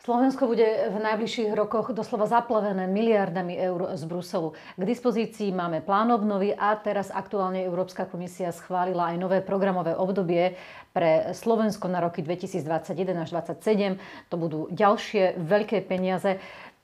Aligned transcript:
Slovensko 0.00 0.48
bude 0.48 0.64
v 0.64 0.96
najbližších 0.96 1.52
rokoch 1.52 1.92
doslova 1.92 2.24
zaplavené 2.24 2.88
miliardami 2.88 3.52
eur 3.52 3.92
z 4.00 4.08
Bruselu. 4.08 4.56
K 4.80 4.82
dispozícii 4.88 5.52
máme 5.52 5.84
plán 5.84 6.08
obnovy 6.08 6.56
a 6.56 6.72
teraz 6.80 7.12
aktuálne 7.12 7.60
Európska 7.60 8.08
komisia 8.08 8.48
schválila 8.48 9.12
aj 9.12 9.20
nové 9.20 9.38
programové 9.44 9.92
obdobie 9.92 10.56
pre 10.96 11.36
Slovensko 11.36 11.92
na 11.92 12.00
roky 12.00 12.24
2021 12.24 12.96
až 13.12 13.44
2027. 13.60 14.32
To 14.32 14.40
budú 14.40 14.72
ďalšie 14.72 15.36
veľké 15.36 15.84
peniaze. 15.84 16.40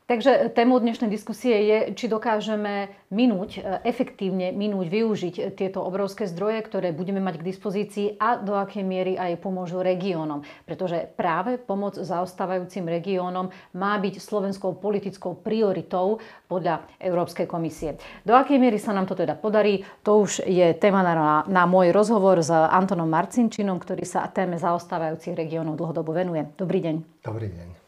Takže 0.07 0.55
témou 0.55 0.79
dnešnej 0.79 1.11
diskusie 1.11 1.67
je, 1.67 1.79
či 1.99 2.07
dokážeme 2.07 2.95
minúť, 3.11 3.59
e, 3.59 3.83
efektívne 3.83 4.55
minúť, 4.55 4.87
využiť 4.87 5.59
tieto 5.59 5.83
obrovské 5.83 6.31
zdroje, 6.31 6.63
ktoré 6.63 6.95
budeme 6.95 7.19
mať 7.19 7.43
k 7.43 7.47
dispozícii 7.51 8.07
a 8.15 8.39
do 8.39 8.55
akej 8.55 8.87
miery 8.87 9.19
aj 9.19 9.43
pomôžu 9.43 9.83
regiónom. 9.83 10.47
Pretože 10.63 11.11
práve 11.19 11.59
pomoc 11.59 11.99
zaostávajúcim 11.99 12.87
regiónom 12.87 13.51
má 13.75 13.99
byť 13.99 14.23
slovenskou 14.23 14.79
politickou 14.79 15.43
prioritou 15.43 16.23
podľa 16.47 16.87
Európskej 17.03 17.51
komisie. 17.51 17.99
Do 18.23 18.39
akej 18.39 18.63
miery 18.63 18.79
sa 18.79 18.95
nám 18.95 19.11
to 19.11 19.19
teda 19.19 19.35
podarí, 19.35 19.83
to 20.07 20.23
už 20.23 20.47
je 20.47 20.71
téma 20.79 21.03
na, 21.03 21.43
na 21.51 21.67
môj 21.67 21.91
rozhovor 21.91 22.39
s 22.47 22.55
Antonom 22.55 23.11
Marcinčinom, 23.11 23.83
ktorý 23.83 24.07
sa 24.07 24.31
téme 24.31 24.55
zaostávajúcich 24.55 25.35
regiónov 25.35 25.75
dlhodobo 25.75 26.15
venuje. 26.15 26.47
Dobrý 26.55 26.79
deň. 26.79 27.27
Dobrý 27.27 27.51
deň. 27.51 27.86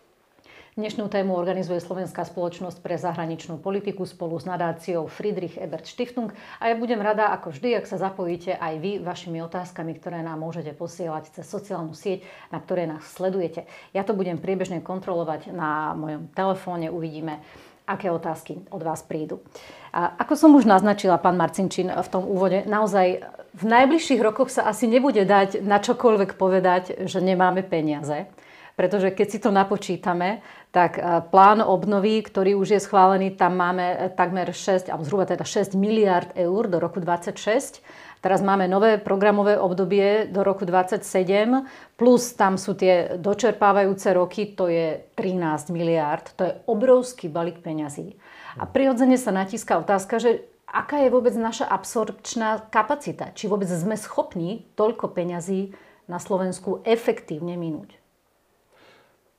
Dnešnú 0.79 1.11
tému 1.11 1.35
organizuje 1.35 1.83
Slovenská 1.83 2.23
spoločnosť 2.23 2.79
pre 2.79 2.95
zahraničnú 2.95 3.59
politiku 3.59 4.07
spolu 4.07 4.39
s 4.39 4.47
nadáciou 4.47 5.11
Friedrich 5.11 5.59
Ebert 5.59 5.91
Stiftung 5.91 6.31
a 6.63 6.71
ja 6.71 6.79
budem 6.79 7.03
rada, 7.03 7.35
ako 7.35 7.51
vždy, 7.51 7.83
ak 7.83 7.91
sa 7.91 7.99
zapojíte 7.99 8.55
aj 8.55 8.79
vy 8.79 9.03
vašimi 9.03 9.43
otázkami, 9.43 9.99
ktoré 9.99 10.23
nám 10.23 10.39
môžete 10.39 10.71
posielať 10.79 11.35
cez 11.35 11.51
sociálnu 11.51 11.99
sieť, 11.99 12.23
na 12.55 12.63
ktoré 12.63 12.87
nás 12.87 13.03
sledujete. 13.11 13.67
Ja 13.91 14.07
to 14.07 14.15
budem 14.15 14.39
priebežne 14.39 14.79
kontrolovať 14.79 15.51
na 15.51 15.99
mojom 15.99 16.31
telefóne, 16.31 16.95
uvidíme, 16.95 17.43
aké 17.83 18.15
otázky 18.15 18.63
od 18.71 18.79
vás 18.79 19.03
prídu. 19.03 19.43
A 19.91 20.15
ako 20.15 20.39
som 20.39 20.55
už 20.55 20.63
naznačila, 20.63 21.19
pán 21.19 21.35
Marcinčín, 21.35 21.91
v 21.91 22.07
tom 22.07 22.23
úvode, 22.23 22.63
naozaj 22.71 23.27
v 23.51 23.65
najbližších 23.67 24.23
rokoch 24.23 24.55
sa 24.55 24.71
asi 24.71 24.87
nebude 24.87 25.27
dať 25.27 25.59
na 25.59 25.83
čokoľvek 25.83 26.39
povedať, 26.39 27.03
že 27.11 27.19
nemáme 27.19 27.67
peniaze 27.67 28.31
pretože 28.79 29.11
keď 29.11 29.27
si 29.27 29.43
to 29.43 29.51
napočítame, 29.51 30.39
tak 30.71 31.03
e, 31.03 31.03
plán 31.35 31.59
obnovy, 31.59 32.23
ktorý 32.23 32.55
už 32.55 32.79
je 32.79 32.81
schválený, 32.87 33.35
tam 33.35 33.59
máme 33.59 33.83
e, 33.83 33.97
takmer 34.15 34.55
6, 34.55 34.87
alebo 34.87 35.03
zhruba 35.03 35.27
teda 35.27 35.43
6 35.43 35.75
miliard 35.75 36.31
eur 36.39 36.71
do 36.71 36.79
roku 36.79 37.03
2026. 37.03 37.83
Teraz 38.23 38.39
máme 38.39 38.71
nové 38.71 39.03
programové 39.03 39.59
obdobie 39.59 40.31
do 40.31 40.47
roku 40.47 40.63
2027, 40.63 41.99
plus 41.99 42.39
tam 42.39 42.55
sú 42.55 42.79
tie 42.79 43.19
dočerpávajúce 43.19 44.15
roky, 44.15 44.55
to 44.55 44.71
je 44.71 45.03
13 45.19 45.75
miliard. 45.75 46.31
To 46.39 46.47
je 46.47 46.53
obrovský 46.71 47.27
balík 47.27 47.59
peňazí. 47.59 48.15
A 48.59 48.67
prirodzene 48.67 49.19
sa 49.19 49.35
natíska 49.35 49.75
otázka, 49.83 50.23
že 50.23 50.47
aká 50.71 51.03
je 51.03 51.11
vôbec 51.11 51.35
naša 51.35 51.67
absorpčná 51.67 52.71
kapacita? 52.71 53.35
Či 53.35 53.51
vôbec 53.51 53.67
sme 53.67 53.99
schopní 53.99 54.71
toľko 54.79 55.11
peňazí 55.15 55.75
na 56.07 56.23
Slovensku 56.23 56.83
efektívne 56.87 57.59
minúť? 57.59 57.98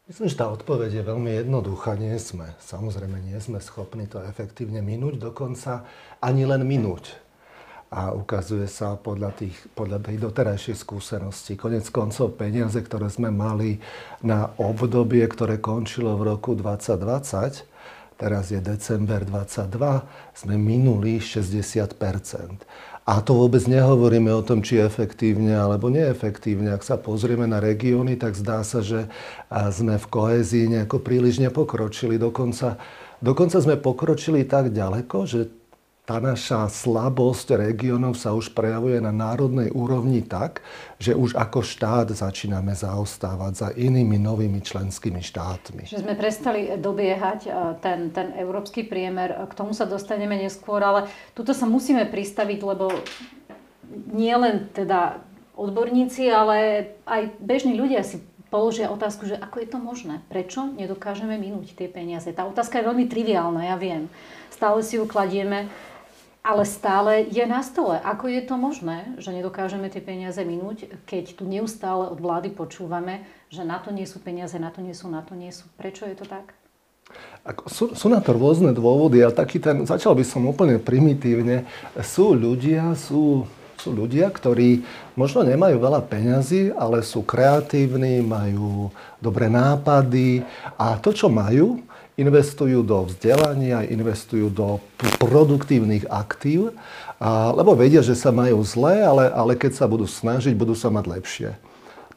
Myslím, 0.10 0.26
že 0.26 0.42
tá 0.42 0.50
odpoveď 0.50 0.90
je 0.90 1.04
veľmi 1.06 1.32
jednoduchá. 1.46 1.94
Nie 1.94 2.18
sme. 2.18 2.58
Samozrejme, 2.66 3.22
nie 3.30 3.38
sme 3.38 3.62
schopní 3.62 4.10
to 4.10 4.18
efektívne 4.26 4.82
minúť, 4.82 5.22
dokonca 5.22 5.86
ani 6.18 6.50
len 6.50 6.66
minúť. 6.66 7.14
A 7.94 8.18
ukazuje 8.18 8.66
sa 8.66 8.98
podľa, 8.98 9.38
tých, 9.38 9.54
podľa 9.78 10.02
tej 10.02 10.18
doterajšej 10.18 10.82
skúsenosti. 10.82 11.54
Konec 11.54 11.86
koncov 11.94 12.34
peniaze, 12.42 12.82
ktoré 12.82 13.06
sme 13.14 13.30
mali 13.30 13.78
na 14.26 14.50
obdobie, 14.58 15.22
ktoré 15.30 15.62
končilo 15.62 16.18
v 16.18 16.34
roku 16.34 16.58
2020, 16.58 17.70
teraz 18.18 18.50
je 18.50 18.58
december 18.66 19.22
22, 19.30 19.78
sme 20.34 20.58
minuli 20.58 21.22
60 21.22 21.86
a 23.10 23.26
to 23.26 23.34
vôbec 23.34 23.66
nehovoríme 23.66 24.30
o 24.30 24.46
tom, 24.46 24.62
či 24.62 24.78
efektívne 24.78 25.58
alebo 25.58 25.90
neefektívne. 25.90 26.70
Ak 26.70 26.86
sa 26.86 27.02
pozrieme 27.02 27.50
na 27.50 27.58
regióny, 27.58 28.22
tak 28.22 28.38
zdá 28.38 28.62
sa, 28.62 28.86
že 28.86 29.10
sme 29.50 29.98
v 29.98 30.06
kohézii 30.14 30.70
nejako 30.78 31.02
príliš 31.02 31.42
nepokročili. 31.42 32.22
Dokonca, 32.22 32.78
dokonca 33.18 33.58
sme 33.58 33.82
pokročili 33.82 34.46
tak 34.46 34.70
ďaleko, 34.70 35.26
že 35.26 35.50
tá 36.10 36.18
naša 36.18 36.66
slabosť 36.66 37.70
regiónov 37.70 38.18
sa 38.18 38.34
už 38.34 38.58
prejavuje 38.58 38.98
na 38.98 39.14
národnej 39.14 39.70
úrovni 39.70 40.26
tak, 40.26 40.66
že 40.98 41.14
už 41.14 41.38
ako 41.38 41.62
štát 41.62 42.10
začíname 42.10 42.74
zaostávať 42.74 43.54
za 43.54 43.70
inými 43.78 44.18
novými 44.18 44.58
členskými 44.58 45.22
štátmi. 45.22 45.86
Že 45.86 46.02
sme 46.02 46.18
prestali 46.18 46.74
dobiehať 46.82 47.40
e, 47.46 47.50
ten, 47.78 48.10
ten 48.10 48.34
európsky 48.42 48.82
priemer, 48.90 49.38
k 49.46 49.54
tomu 49.54 49.78
sa 49.78 49.86
dostaneme 49.86 50.34
neskôr, 50.34 50.82
ale 50.82 51.06
tuto 51.38 51.54
sa 51.54 51.70
musíme 51.70 52.10
pristaviť, 52.10 52.60
lebo 52.66 52.90
nie 54.10 54.34
len 54.34 54.66
teda 54.74 55.22
odborníci, 55.54 56.26
ale 56.34 56.90
aj 57.06 57.38
bežní 57.38 57.78
ľudia 57.78 58.02
si 58.02 58.18
položia 58.50 58.90
otázku, 58.90 59.30
že 59.30 59.38
ako 59.38 59.62
je 59.62 59.68
to 59.70 59.78
možné? 59.78 60.26
Prečo 60.26 60.74
nedokážeme 60.74 61.38
minúť 61.38 61.78
tie 61.78 61.86
peniaze? 61.86 62.34
Tá 62.34 62.50
otázka 62.50 62.82
je 62.82 62.88
veľmi 62.90 63.06
triviálna, 63.06 63.70
ja 63.70 63.78
viem. 63.78 64.10
Stále 64.50 64.82
si 64.82 64.98
ju 64.98 65.06
kladieme 65.06 65.70
ale 66.40 66.64
stále 66.64 67.28
je 67.28 67.44
na 67.44 67.60
stole. 67.60 68.00
Ako 68.00 68.32
je 68.32 68.42
to 68.42 68.56
možné, 68.56 69.16
že 69.20 69.36
nedokážeme 69.36 69.92
tie 69.92 70.00
peniaze 70.00 70.40
minúť, 70.40 70.88
keď 71.04 71.36
tu 71.36 71.44
neustále 71.44 72.08
od 72.08 72.20
vlády 72.20 72.50
počúvame, 72.50 73.28
že 73.52 73.68
na 73.68 73.78
to 73.82 73.92
nie 73.92 74.08
sú 74.08 74.24
peniaze, 74.24 74.56
na 74.56 74.72
to 74.72 74.80
nie 74.80 74.96
sú, 74.96 75.12
na 75.12 75.20
to 75.20 75.36
nie 75.36 75.52
sú. 75.52 75.68
Prečo 75.76 76.08
je 76.08 76.16
to 76.16 76.24
tak? 76.24 76.56
Ako, 77.44 77.64
sú, 77.68 77.84
sú 77.98 78.08
na 78.08 78.22
to 78.22 78.38
rôzne 78.38 78.70
dôvody 78.72 79.26
a 79.26 79.34
taký 79.34 79.58
ten, 79.58 79.84
začal 79.84 80.14
by 80.14 80.24
som 80.24 80.46
úplne 80.46 80.78
primitívne. 80.78 81.66
Sú 82.06 82.38
ľudia, 82.38 82.94
sú, 82.94 83.50
sú 83.82 83.90
ľudia, 83.90 84.30
ktorí 84.30 84.86
možno 85.18 85.42
nemajú 85.42 85.82
veľa 85.82 86.06
peňazí, 86.06 86.70
ale 86.72 87.02
sú 87.02 87.26
kreatívni, 87.26 88.22
majú 88.22 88.94
dobré 89.18 89.50
nápady 89.50 90.46
a 90.78 91.02
to, 91.02 91.10
čo 91.10 91.28
majú, 91.28 91.82
investujú 92.20 92.84
do 92.84 93.08
vzdelania, 93.08 93.88
investujú 93.88 94.52
do 94.52 94.84
produktívnych 95.24 96.04
aktív, 96.12 96.76
a, 97.16 97.56
lebo 97.56 97.72
vedia, 97.80 98.04
že 98.04 98.20
sa 98.20 98.36
majú 98.36 98.60
zle, 98.68 99.00
ale, 99.00 99.32
ale 99.32 99.56
keď 99.56 99.80
sa 99.80 99.86
budú 99.88 100.04
snažiť, 100.04 100.52
budú 100.52 100.76
sa 100.76 100.92
mať 100.92 101.06
lepšie. 101.08 101.50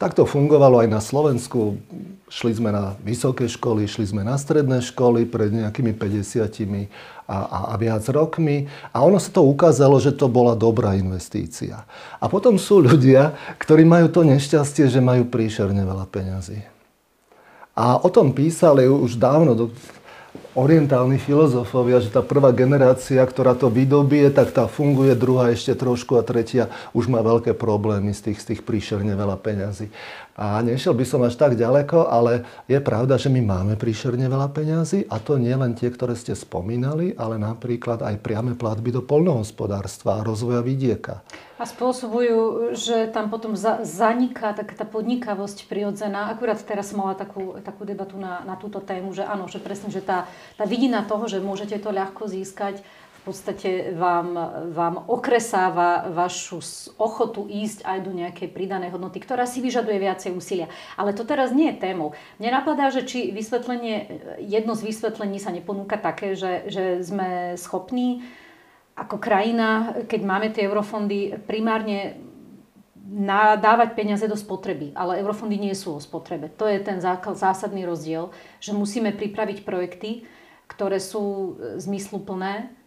Tak 0.02 0.18
to 0.18 0.26
fungovalo 0.26 0.82
aj 0.82 0.88
na 0.90 0.98
Slovensku. 0.98 1.78
Šli 2.26 2.58
sme 2.58 2.74
na 2.74 2.98
vysoké 3.06 3.46
školy, 3.46 3.86
šli 3.86 4.10
sme 4.10 4.26
na 4.26 4.34
stredné 4.34 4.82
školy 4.82 5.30
pred 5.30 5.54
nejakými 5.54 5.94
50 5.94 6.42
a, 6.42 7.38
a, 7.38 7.58
a 7.70 7.74
viac 7.78 8.02
rokmi. 8.10 8.66
A 8.90 8.98
ono 9.06 9.22
sa 9.22 9.30
to 9.30 9.46
ukázalo, 9.46 10.02
že 10.02 10.10
to 10.10 10.26
bola 10.26 10.58
dobrá 10.58 10.98
investícia. 10.98 11.86
A 12.18 12.26
potom 12.26 12.58
sú 12.58 12.82
ľudia, 12.82 13.38
ktorí 13.62 13.86
majú 13.86 14.10
to 14.10 14.26
nešťastie, 14.26 14.90
že 14.90 14.98
majú 14.98 15.22
príšerne 15.30 15.86
veľa 15.86 16.10
peňazí. 16.10 16.81
A 17.82 17.98
o 17.98 18.06
tom 18.06 18.30
písali 18.30 18.86
už 18.86 19.18
dávno 19.18 19.58
orientálni 20.54 21.18
filozofovia, 21.18 21.98
že 21.98 22.14
tá 22.14 22.22
prvá 22.22 22.54
generácia, 22.54 23.18
ktorá 23.18 23.58
to 23.58 23.66
vydobie, 23.66 24.30
tak 24.30 24.54
tá 24.54 24.70
funguje, 24.70 25.18
druhá 25.18 25.50
ešte 25.50 25.74
trošku 25.74 26.14
a 26.14 26.22
tretia 26.22 26.70
už 26.94 27.10
má 27.10 27.18
veľké 27.24 27.58
problémy 27.58 28.14
z 28.14 28.30
tých, 28.30 28.38
z 28.38 28.46
tých 28.54 28.60
príšerne 28.62 29.18
veľa 29.18 29.34
peňazí. 29.34 29.90
A 30.32 30.64
nešiel 30.64 30.96
by 30.96 31.04
som 31.04 31.20
až 31.28 31.36
tak 31.36 31.60
ďaleko, 31.60 32.08
ale 32.08 32.48
je 32.64 32.80
pravda, 32.80 33.20
že 33.20 33.28
my 33.28 33.44
máme 33.44 33.74
príšerne 33.76 34.24
veľa 34.32 34.48
peňazí 34.48 35.04
a 35.12 35.20
to 35.20 35.36
nie 35.36 35.52
len 35.52 35.76
tie, 35.76 35.92
ktoré 35.92 36.16
ste 36.16 36.32
spomínali, 36.32 37.12
ale 37.20 37.36
napríklad 37.36 38.00
aj 38.00 38.16
priame 38.24 38.56
platby 38.56 38.96
do 38.96 39.04
polnohospodárstva 39.04 40.20
a 40.20 40.24
rozvoja 40.24 40.64
vidieka. 40.64 41.20
A 41.60 41.68
spôsobujú, 41.68 42.72
že 42.74 43.12
tam 43.12 43.28
potom 43.28 43.54
za, 43.54 43.84
zaniká 43.84 44.56
taká 44.56 44.72
tá 44.72 44.88
podnikavosť 44.88 45.68
prirodzená. 45.68 46.32
Akurát 46.32 46.58
teraz 46.64 46.90
som 46.90 47.04
mala 47.04 47.14
takú, 47.14 47.60
takú 47.62 47.84
debatu 47.84 48.16
na, 48.16 48.40
na 48.42 48.56
túto 48.56 48.80
tému, 48.80 49.12
že 49.12 49.22
áno, 49.22 49.46
že 49.46 49.60
presne, 49.60 49.92
že 49.92 50.00
tá, 50.02 50.26
tá 50.56 50.64
vidina 50.64 51.04
toho, 51.04 51.28
že 51.28 51.44
môžete 51.44 51.76
to 51.78 51.92
ľahko 51.92 52.26
získať, 52.26 52.80
v 53.22 53.30
podstate 53.30 53.94
vám, 53.94 54.34
vám 54.74 55.06
okresáva 55.06 56.10
vašu 56.10 56.58
ochotu 56.98 57.46
ísť 57.46 57.86
aj 57.86 57.98
do 58.02 58.10
nejakej 58.10 58.50
pridanej 58.50 58.90
hodnoty, 58.90 59.22
ktorá 59.22 59.46
si 59.46 59.62
vyžaduje 59.62 59.94
viacej 59.94 60.34
úsilia. 60.34 60.66
Ale 60.98 61.14
to 61.14 61.22
teraz 61.22 61.54
nie 61.54 61.70
je 61.70 61.86
témou. 61.86 62.18
Mne 62.42 62.50
napadá, 62.50 62.90
že 62.90 63.06
či 63.06 63.30
vysvetlenie, 63.30 64.10
jedno 64.42 64.74
z 64.74 64.90
vysvetlení 64.90 65.38
sa 65.38 65.54
neponúka 65.54 66.02
také, 66.02 66.34
že, 66.34 66.66
že 66.66 66.98
sme 67.06 67.54
schopní 67.54 68.26
ako 68.98 69.22
krajina, 69.22 70.02
keď 70.10 70.20
máme 70.26 70.50
tie 70.50 70.66
eurofondy, 70.66 71.38
primárne 71.46 72.18
dávať 73.62 73.94
peniaze 73.94 74.26
do 74.26 74.34
spotreby, 74.34 74.98
ale 74.98 75.22
eurofondy 75.22 75.62
nie 75.62 75.78
sú 75.78 75.94
o 75.94 76.02
spotrebe. 76.02 76.50
To 76.58 76.66
je 76.66 76.82
ten 76.82 76.98
zásadný 77.38 77.86
rozdiel, 77.86 78.34
že 78.58 78.74
musíme 78.74 79.14
pripraviť 79.14 79.62
projekty, 79.62 80.26
ktoré 80.66 80.98
sú 80.98 81.54
zmysluplné, 81.78 82.81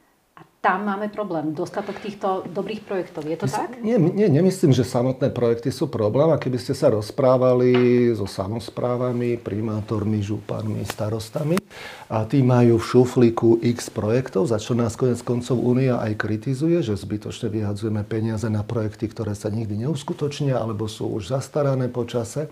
tam 0.66 0.82
máme 0.82 1.14
problém. 1.14 1.54
Dostatok 1.54 2.02
týchto 2.02 2.42
dobrých 2.50 2.82
projektov. 2.90 3.30
Je 3.30 3.38
to 3.38 3.46
tak? 3.46 3.78
Nie, 3.86 4.02
nie, 4.02 4.26
nemyslím, 4.26 4.74
že 4.74 4.82
samotné 4.82 5.30
projekty 5.30 5.70
sú 5.70 5.86
problém. 5.86 6.34
A 6.34 6.42
keby 6.42 6.58
ste 6.58 6.74
sa 6.74 6.90
rozprávali 6.90 8.10
so 8.18 8.26
samozprávami, 8.26 9.38
primátormi, 9.38 10.26
županmi, 10.26 10.82
starostami 10.90 11.62
a 12.10 12.26
tí 12.26 12.42
majú 12.42 12.82
v 12.82 12.88
šuflíku 12.90 13.62
x 13.62 13.94
projektov, 13.94 14.50
za 14.50 14.58
čo 14.58 14.74
nás 14.74 14.98
konec 14.98 15.22
koncov 15.22 15.62
Únia 15.62 16.02
aj 16.02 16.18
kritizuje, 16.18 16.82
že 16.82 16.98
zbytočne 16.98 17.54
vyhadzujeme 17.54 18.02
peniaze 18.02 18.50
na 18.50 18.66
projekty, 18.66 19.06
ktoré 19.06 19.38
sa 19.38 19.54
nikdy 19.54 19.86
neuskutočnia 19.86 20.58
alebo 20.58 20.90
sú 20.90 21.14
už 21.14 21.30
zastarané 21.30 21.94
po 21.94 22.10
čase. 22.10 22.50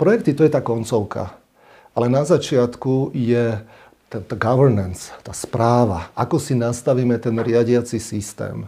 Projekty 0.00 0.32
to 0.32 0.40
je 0.40 0.56
tá 0.56 0.64
koncovka. 0.64 1.36
Ale 1.96 2.12
na 2.12 2.28
začiatku 2.28 3.16
je 3.16 3.60
tá, 4.08 4.36
governance, 4.38 5.10
tá 5.22 5.34
správa, 5.34 6.10
ako 6.14 6.38
si 6.38 6.54
nastavíme 6.54 7.18
ten 7.18 7.34
riadiaci 7.34 7.98
systém, 7.98 8.66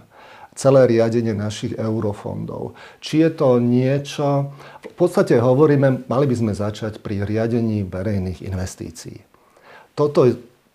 celé 0.59 0.99
riadenie 0.99 1.31
našich 1.35 1.79
eurofondov. 1.79 2.75
Či 2.99 3.23
je 3.23 3.31
to 3.31 3.63
niečo, 3.63 4.51
v 4.83 4.95
podstate 4.99 5.39
hovoríme, 5.39 6.11
mali 6.11 6.27
by 6.27 6.35
sme 6.35 6.53
začať 6.55 6.99
pri 6.99 7.23
riadení 7.23 7.87
verejných 7.87 8.43
investícií. 8.43 9.23
Toto, 9.95 10.27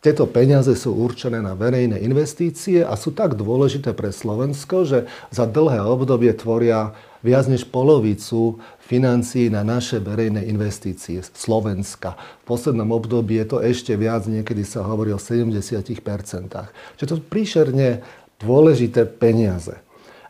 tieto 0.03 0.27
peniaze 0.27 0.75
sú 0.75 0.95
určené 0.95 1.39
na 1.39 1.55
verejné 1.55 1.99
investície 2.03 2.83
a 2.83 2.95
sú 2.99 3.15
tak 3.15 3.39
dôležité 3.39 3.95
pre 3.95 4.11
Slovensko, 4.11 4.83
že 4.83 5.07
za 5.31 5.47
dlhé 5.47 5.79
obdobie 5.83 6.31
tvoria 6.35 6.95
viac 7.23 7.47
než 7.47 7.63
polovicu 7.71 8.59
financií 8.83 9.47
na 9.47 9.63
naše 9.63 10.03
verejné 10.03 10.43
investície 10.45 11.23
Slovenska. 11.23 12.19
V 12.43 12.53
poslednom 12.53 12.91
období 12.91 13.39
je 13.39 13.47
to 13.47 13.57
ešte 13.63 13.95
viac, 13.95 14.27
niekedy 14.27 14.67
sa 14.67 14.83
hovorí 14.83 15.15
o 15.15 15.19
70%. 15.19 15.95
Čiže 16.99 17.09
to 17.09 17.23
príšerne 17.23 18.03
dôležité 18.43 19.07
peniaze. 19.07 19.79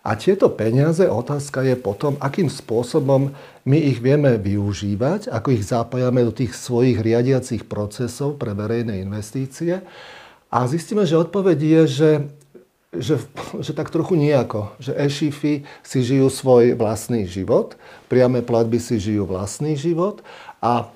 A 0.04 0.20
tieto 0.20 0.52
peniaze, 0.52 1.08
otázka 1.08 1.64
je 1.64 1.80
potom, 1.80 2.20
akým 2.20 2.52
spôsobom 2.52 3.32
my 3.64 3.78
ich 3.80 4.04
vieme 4.04 4.36
využívať, 4.36 5.32
ako 5.32 5.56
ich 5.56 5.64
zapájame 5.64 6.28
do 6.28 6.36
tých 6.36 6.60
svojich 6.60 7.00
riadiacich 7.00 7.64
procesov 7.72 8.36
pre 8.36 8.52
verejné 8.52 9.00
investície. 9.00 9.80
A 10.52 10.68
zistíme, 10.68 11.08
že 11.08 11.16
odpoveď 11.16 11.58
je, 11.58 11.82
že 11.88 12.10
že, 12.98 13.18
že 13.60 13.72
tak 13.74 13.90
trochu 13.90 14.14
nejako, 14.16 14.74
že 14.78 14.94
e-shify 14.94 15.66
si 15.82 16.00
žijú 16.06 16.30
svoj 16.30 16.78
vlastný 16.78 17.26
život, 17.26 17.74
priame 18.08 18.46
platby 18.46 18.78
si 18.78 19.02
žijú 19.02 19.26
vlastný 19.26 19.74
život 19.74 20.22
a 20.62 20.94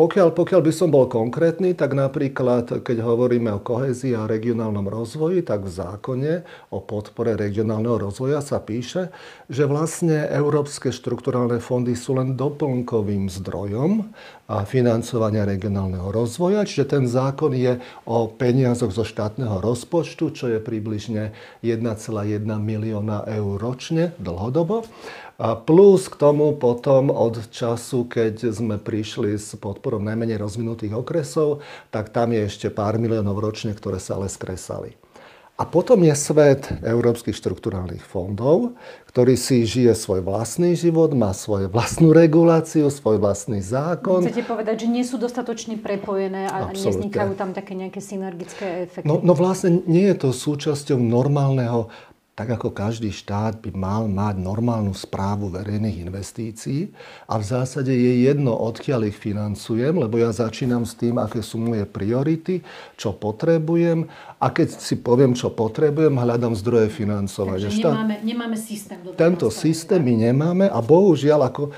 pokiaľ, 0.00 0.32
pokiaľ 0.32 0.60
by 0.64 0.72
som 0.72 0.88
bol 0.88 1.04
konkrétny, 1.12 1.76
tak 1.76 1.92
napríklad, 1.92 2.80
keď 2.80 3.04
hovoríme 3.04 3.52
o 3.52 3.60
kohezii 3.60 4.16
a 4.16 4.24
regionálnom 4.24 4.88
rozvoji, 4.88 5.44
tak 5.44 5.68
v 5.68 5.76
zákone 5.76 6.32
o 6.72 6.80
podpore 6.80 7.36
regionálneho 7.36 8.08
rozvoja 8.08 8.40
sa 8.40 8.64
píše, 8.64 9.12
že 9.52 9.68
vlastne 9.68 10.24
európske 10.32 10.88
štrukturálne 10.88 11.60
fondy 11.60 11.92
sú 11.92 12.16
len 12.16 12.32
doplnkovým 12.32 13.28
zdrojom 13.28 14.08
a 14.48 14.64
financovania 14.64 15.44
regionálneho 15.44 16.08
rozvoja. 16.08 16.64
Čiže 16.64 16.96
ten 16.96 17.04
zákon 17.04 17.52
je 17.52 17.76
o 18.08 18.24
peniazoch 18.24 18.96
zo 18.96 19.04
štátneho 19.04 19.60
rozpočtu, 19.60 20.32
čo 20.32 20.48
je 20.48 20.64
približne 20.64 21.36
1,1 21.60 22.48
milióna 22.48 23.28
eur 23.28 23.60
ročne 23.60 24.16
dlhodobo. 24.16 24.88
A 25.40 25.56
plus 25.56 26.12
k 26.12 26.20
tomu 26.20 26.52
potom 26.52 27.08
od 27.08 27.48
času, 27.48 28.04
keď 28.04 28.52
sme 28.52 28.76
prišli 28.76 29.40
s 29.40 29.56
podporou 29.56 29.96
najmenej 29.96 30.36
rozvinutých 30.36 31.00
okresov, 31.00 31.64
tak 31.88 32.12
tam 32.12 32.36
je 32.36 32.44
ešte 32.44 32.68
pár 32.68 33.00
miliónov 33.00 33.40
ročne, 33.40 33.72
ktoré 33.72 33.96
sa 33.96 34.20
ale 34.20 34.28
skresali. 34.28 35.00
A 35.60 35.68
potom 35.68 36.00
je 36.00 36.12
svet 36.16 36.72
európskych 36.84 37.36
štrukturálnych 37.36 38.00
fondov, 38.00 38.76
ktorý 39.12 39.36
si 39.36 39.68
žije 39.68 39.92
svoj 39.92 40.24
vlastný 40.24 40.72
život, 40.72 41.12
má 41.12 41.36
svoju 41.36 41.68
vlastnú 41.68 42.16
reguláciu, 42.16 42.88
svoj 42.88 43.20
vlastný 43.20 43.60
zákon. 43.60 44.24
Chcete 44.24 44.48
povedať, 44.48 44.84
že 44.84 44.88
nie 44.88 45.04
sú 45.04 45.20
dostatočne 45.20 45.76
prepojené 45.76 46.48
a 46.48 46.68
Absolutne. 46.68 46.84
nevznikajú 46.84 47.32
tam 47.36 47.52
také 47.52 47.76
nejaké 47.76 48.00
synergické 48.00 48.88
efekty? 48.88 49.04
No, 49.04 49.20
no 49.20 49.36
vlastne 49.36 49.84
nie 49.84 50.08
je 50.08 50.16
to 50.16 50.28
súčasťou 50.32 50.96
normálneho 50.96 51.92
tak 52.40 52.56
ako 52.56 52.72
každý 52.72 53.12
štát 53.12 53.60
by 53.60 53.68
mal 53.76 54.08
mať 54.08 54.40
normálnu 54.40 54.96
správu 54.96 55.52
verejných 55.52 56.08
investícií 56.08 56.88
a 57.28 57.36
v 57.36 57.44
zásade 57.44 57.92
je 57.92 58.24
jedno, 58.24 58.56
odkiaľ 58.56 59.12
ich 59.12 59.18
financujem, 59.20 59.92
lebo 60.00 60.16
ja 60.16 60.32
začínam 60.32 60.88
s 60.88 60.96
tým, 60.96 61.20
aké 61.20 61.44
sú 61.44 61.60
moje 61.60 61.84
priority, 61.84 62.64
čo 62.96 63.12
potrebujem 63.12 64.08
a 64.40 64.48
keď 64.48 64.72
si 64.72 64.96
poviem, 64.96 65.36
čo 65.36 65.52
potrebujem, 65.52 66.16
hľadám 66.16 66.56
zdroje 66.56 66.88
financovania. 66.88 67.68
Takže 67.68 67.84
nemáme, 67.84 68.16
nemáme 68.24 68.56
systém. 68.56 68.96
Tento 69.20 69.52
systém 69.52 70.00
my 70.00 70.32
nemáme 70.32 70.64
a 70.72 70.80
bohužiaľ, 70.80 71.52
ako, 71.52 71.76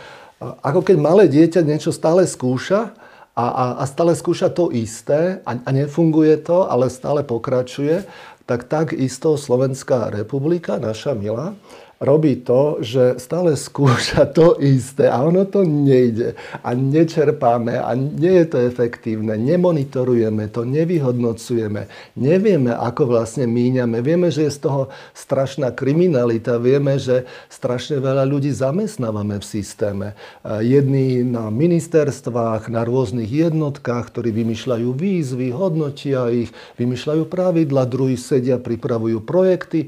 ako 0.62 0.80
keď 0.86 0.96
malé 1.02 1.26
dieťa 1.26 1.66
niečo 1.66 1.90
stále 1.90 2.22
skúša, 2.22 2.94
a, 3.32 3.44
a, 3.48 3.64
a 3.80 3.84
stále 3.88 4.12
skúša 4.12 4.52
to 4.52 4.68
isté 4.76 5.40
a, 5.48 5.56
a 5.56 5.70
nefunguje 5.72 6.36
to, 6.44 6.68
ale 6.68 6.92
stále 6.92 7.24
pokračuje, 7.24 8.04
tak 8.46 8.66
takisto 8.66 9.38
Slovenská 9.38 10.10
republika, 10.10 10.78
naša 10.78 11.14
milá, 11.14 11.54
robí 12.02 12.42
to, 12.42 12.82
že 12.82 13.22
stále 13.22 13.54
skúša 13.54 14.26
to 14.34 14.58
isté 14.58 15.06
a 15.06 15.22
ono 15.22 15.46
to 15.46 15.62
nejde 15.62 16.34
a 16.66 16.74
nečerpáme 16.74 17.78
a 17.78 17.94
nie 17.94 18.42
je 18.42 18.46
to 18.50 18.58
efektívne, 18.58 19.38
nemonitorujeme 19.38 20.50
to, 20.50 20.66
nevyhodnocujeme, 20.66 21.86
nevieme, 22.18 22.74
ako 22.74 23.14
vlastne 23.14 23.46
míňame, 23.46 24.02
vieme, 24.02 24.34
že 24.34 24.50
je 24.50 24.56
z 24.58 24.60
toho 24.66 24.82
strašná 25.14 25.70
kriminalita, 25.70 26.58
vieme, 26.58 26.98
že 26.98 27.22
strašne 27.46 28.02
veľa 28.02 28.26
ľudí 28.26 28.50
zamestnávame 28.50 29.38
v 29.38 29.46
systéme. 29.46 30.06
Jedni 30.42 31.22
na 31.22 31.54
ministerstvách, 31.54 32.66
na 32.66 32.82
rôznych 32.82 33.30
jednotkách, 33.30 34.10
ktorí 34.10 34.34
vymýšľajú 34.34 34.88
výzvy, 34.90 35.54
hodnotia 35.54 36.26
ich, 36.34 36.50
vymýšľajú 36.82 37.22
pravidla, 37.30 37.86
druhí 37.86 38.18
sedia, 38.18 38.58
pripravujú 38.58 39.22
projekty. 39.22 39.86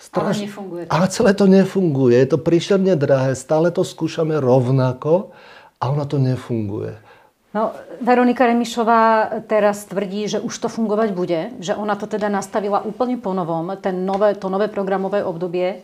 Straš... 0.00 0.40
Ale 0.40 0.46
nefunguje 0.48 0.82
to. 0.88 0.90
Ale 0.96 1.06
celé 1.12 1.32
to 1.36 1.46
nefunguje. 1.46 2.16
Je 2.16 2.28
to 2.32 2.38
príšerne 2.40 2.96
drahé. 2.96 3.36
Stále 3.36 3.68
to 3.68 3.84
skúšame 3.84 4.40
rovnako 4.40 5.36
a 5.76 5.84
ono 5.92 6.08
to 6.08 6.16
nefunguje. 6.16 6.96
No, 7.50 7.74
Veronika 8.00 8.46
Remišová 8.46 9.26
teraz 9.50 9.84
tvrdí, 9.90 10.30
že 10.30 10.38
už 10.38 10.54
to 10.54 10.68
fungovať 10.70 11.08
bude, 11.10 11.40
že 11.58 11.74
ona 11.74 11.98
to 11.98 12.06
teda 12.06 12.30
nastavila 12.30 12.78
úplne 12.86 13.18
po 13.18 13.34
novom, 13.34 13.74
ten 13.82 14.06
nové, 14.06 14.38
to 14.38 14.46
nové 14.46 14.70
programové 14.70 15.26
obdobie 15.26 15.82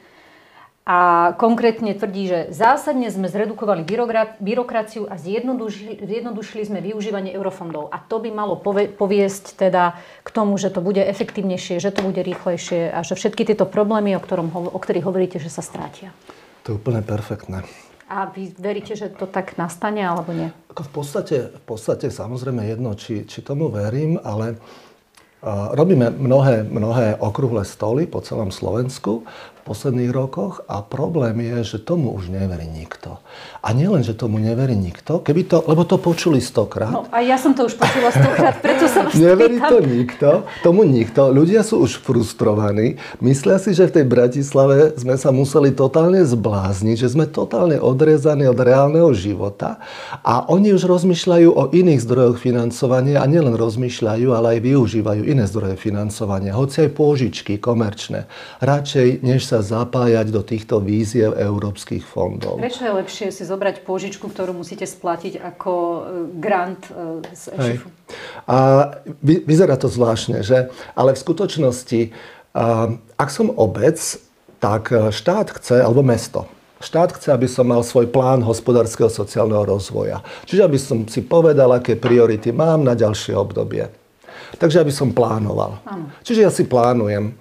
a 0.86 1.34
konkrétne 1.34 1.98
tvrdí, 1.98 2.30
že 2.30 2.40
zásadne 2.54 3.10
sme 3.10 3.26
zredukovali 3.26 3.82
byrokraciu 4.38 5.10
a 5.10 5.18
zjednodušili, 5.18 5.98
zjednodušili 5.98 6.62
sme 6.62 6.78
využívanie 6.78 7.34
eurofondov. 7.34 7.90
A 7.90 7.99
to 7.99 8.22
by 8.22 8.30
malo 8.30 8.54
poviesť 8.94 9.58
teda 9.58 9.99
k 10.22 10.28
tomu, 10.30 10.54
že 10.54 10.70
to 10.70 10.78
bude 10.78 11.02
efektívnejšie, 11.02 11.82
že 11.82 11.90
to 11.90 12.06
bude 12.06 12.22
rýchlejšie 12.22 12.94
a 12.94 13.02
že 13.02 13.18
všetky 13.18 13.42
tieto 13.42 13.66
problémy, 13.66 14.14
o, 14.14 14.22
ktorom, 14.22 14.54
o 14.54 14.78
ktorých 14.78 15.11
hovoríte, 15.11 15.42
že 15.42 15.50
sa 15.50 15.58
strátia. 15.58 16.14
To 16.62 16.70
je 16.70 16.78
úplne 16.78 17.02
perfektné. 17.02 17.66
A 18.06 18.30
vy 18.30 18.54
veríte, 18.54 18.94
že 18.94 19.11
to 19.11 19.26
tak 19.26 19.58
nastane 19.58 20.06
alebo 20.06 20.30
nie? 20.30 20.54
Ako 20.70 20.87
v, 20.87 20.90
podstate, 21.02 21.37
v 21.50 21.62
podstate 21.66 22.14
samozrejme 22.14 22.62
jedno, 22.62 22.94
či, 22.94 23.26
či 23.26 23.42
tomu 23.42 23.75
verím, 23.75 24.22
ale 24.22 24.54
Robíme 25.46 26.11
mnohé, 26.11 26.66
mnohé 26.66 27.22
okrúhle 27.22 27.62
stoly 27.62 28.08
po 28.11 28.18
celom 28.18 28.50
Slovensku 28.50 29.22
posledných 29.66 30.14
rokoch 30.14 30.62
a 30.70 30.78
problém 30.87 31.42
je, 31.42 31.76
že 31.76 31.78
tomu 31.82 32.14
už 32.14 32.30
neverí 32.30 32.70
nikto. 32.70 33.18
A 33.66 33.75
nielen, 33.75 34.06
že 34.06 34.14
tomu 34.14 34.38
neverí 34.38 34.78
nikto, 34.78 35.18
keby 35.18 35.50
to, 35.50 35.66
lebo 35.66 35.82
to 35.82 35.99
počuli 35.99 36.38
stokrát. 36.38 36.94
No 36.94 37.11
a 37.11 37.18
ja 37.18 37.35
som 37.35 37.50
to 37.50 37.66
už 37.66 37.75
počula 37.75 38.14
stokrát, 38.14 38.62
preto 38.62 38.87
sa 38.87 39.02
vás 39.02 39.18
Neverí 39.26 39.58
to 39.58 39.82
nikto, 39.82 40.46
tomu 40.62 40.87
nikto. 40.87 41.35
Ľudia 41.35 41.66
sú 41.66 41.82
už 41.82 41.99
frustrovaní. 41.99 43.02
Myslia 43.18 43.58
si, 43.58 43.75
že 43.75 43.90
v 43.90 44.00
tej 44.00 44.06
Bratislave 44.06 44.94
sme 44.94 45.18
sa 45.18 45.35
museli 45.35 45.75
totálne 45.75 46.23
zblázniť, 46.23 46.96
že 46.96 47.12
sme 47.18 47.26
totálne 47.26 47.82
odrezaní 47.82 48.46
od 48.46 48.56
reálneho 48.62 49.11
života 49.11 49.82
a 50.23 50.46
oni 50.46 50.70
už 50.70 50.87
rozmýšľajú 50.87 51.49
o 51.50 51.75
iných 51.75 52.04
zdrojoch 52.06 52.38
financovania 52.38 53.18
a 53.18 53.26
nielen 53.26 53.58
rozmýšľajú, 53.58 54.28
ale 54.30 54.58
aj 54.58 54.61
využívajú 54.62 55.23
iné 55.26 55.44
zdroje 55.49 55.75
financovania, 55.75 56.54
hoci 56.54 56.87
aj 56.87 56.90
pôžičky 56.94 57.58
komerčné. 57.58 58.30
Radšej, 58.62 59.26
než 59.26 59.49
sa 59.49 59.55
sa 59.56 59.64
zapájať 59.64 60.28
do 60.28 60.44
týchto 60.44 60.84
víziev 60.84 61.32
európskych 61.32 62.04
fondov. 62.04 62.60
Prečo 62.60 62.84
je 62.84 62.92
lepšie 62.92 63.26
si 63.32 63.42
zobrať 63.48 63.82
pôžičku, 63.88 64.28
ktorú 64.28 64.52
musíte 64.52 64.84
splatiť 64.84 65.40
ako 65.40 65.72
e, 65.72 66.00
grant 66.36 66.84
e, 66.92 67.25
z 67.32 67.42
EŠIFu? 67.56 67.88
A 68.46 68.56
vyzerá 69.25 69.80
to 69.80 69.88
zvláštne, 69.88 70.44
že? 70.44 70.68
Ale 70.94 71.16
v 71.16 71.22
skutočnosti, 71.26 72.00
ak 73.18 73.28
som 73.34 73.50
obec, 73.50 73.98
tak 74.62 74.94
štát 75.10 75.50
chce, 75.58 75.82
alebo 75.82 76.06
mesto, 76.06 76.46
Štát 76.76 77.08
chce, 77.16 77.32
aby 77.32 77.48
som 77.48 77.64
mal 77.64 77.80
svoj 77.80 78.12
plán 78.12 78.44
hospodárskeho 78.44 79.08
sociálneho 79.08 79.64
rozvoja. 79.64 80.20
Čiže 80.44 80.62
aby 80.68 80.76
som 80.76 81.08
si 81.08 81.25
povedal, 81.25 81.72
aké 81.72 81.96
priority 81.96 82.52
mám 82.52 82.84
na 82.84 82.92
ďalšie 82.92 83.32
obdobie. 83.32 83.88
Takže 84.60 84.84
aby 84.84 84.92
som 84.92 85.16
plánoval. 85.16 85.80
Ano. 85.88 86.12
Čiže 86.20 86.40
ja 86.44 86.52
si 86.52 86.68
plánujem. 86.68 87.32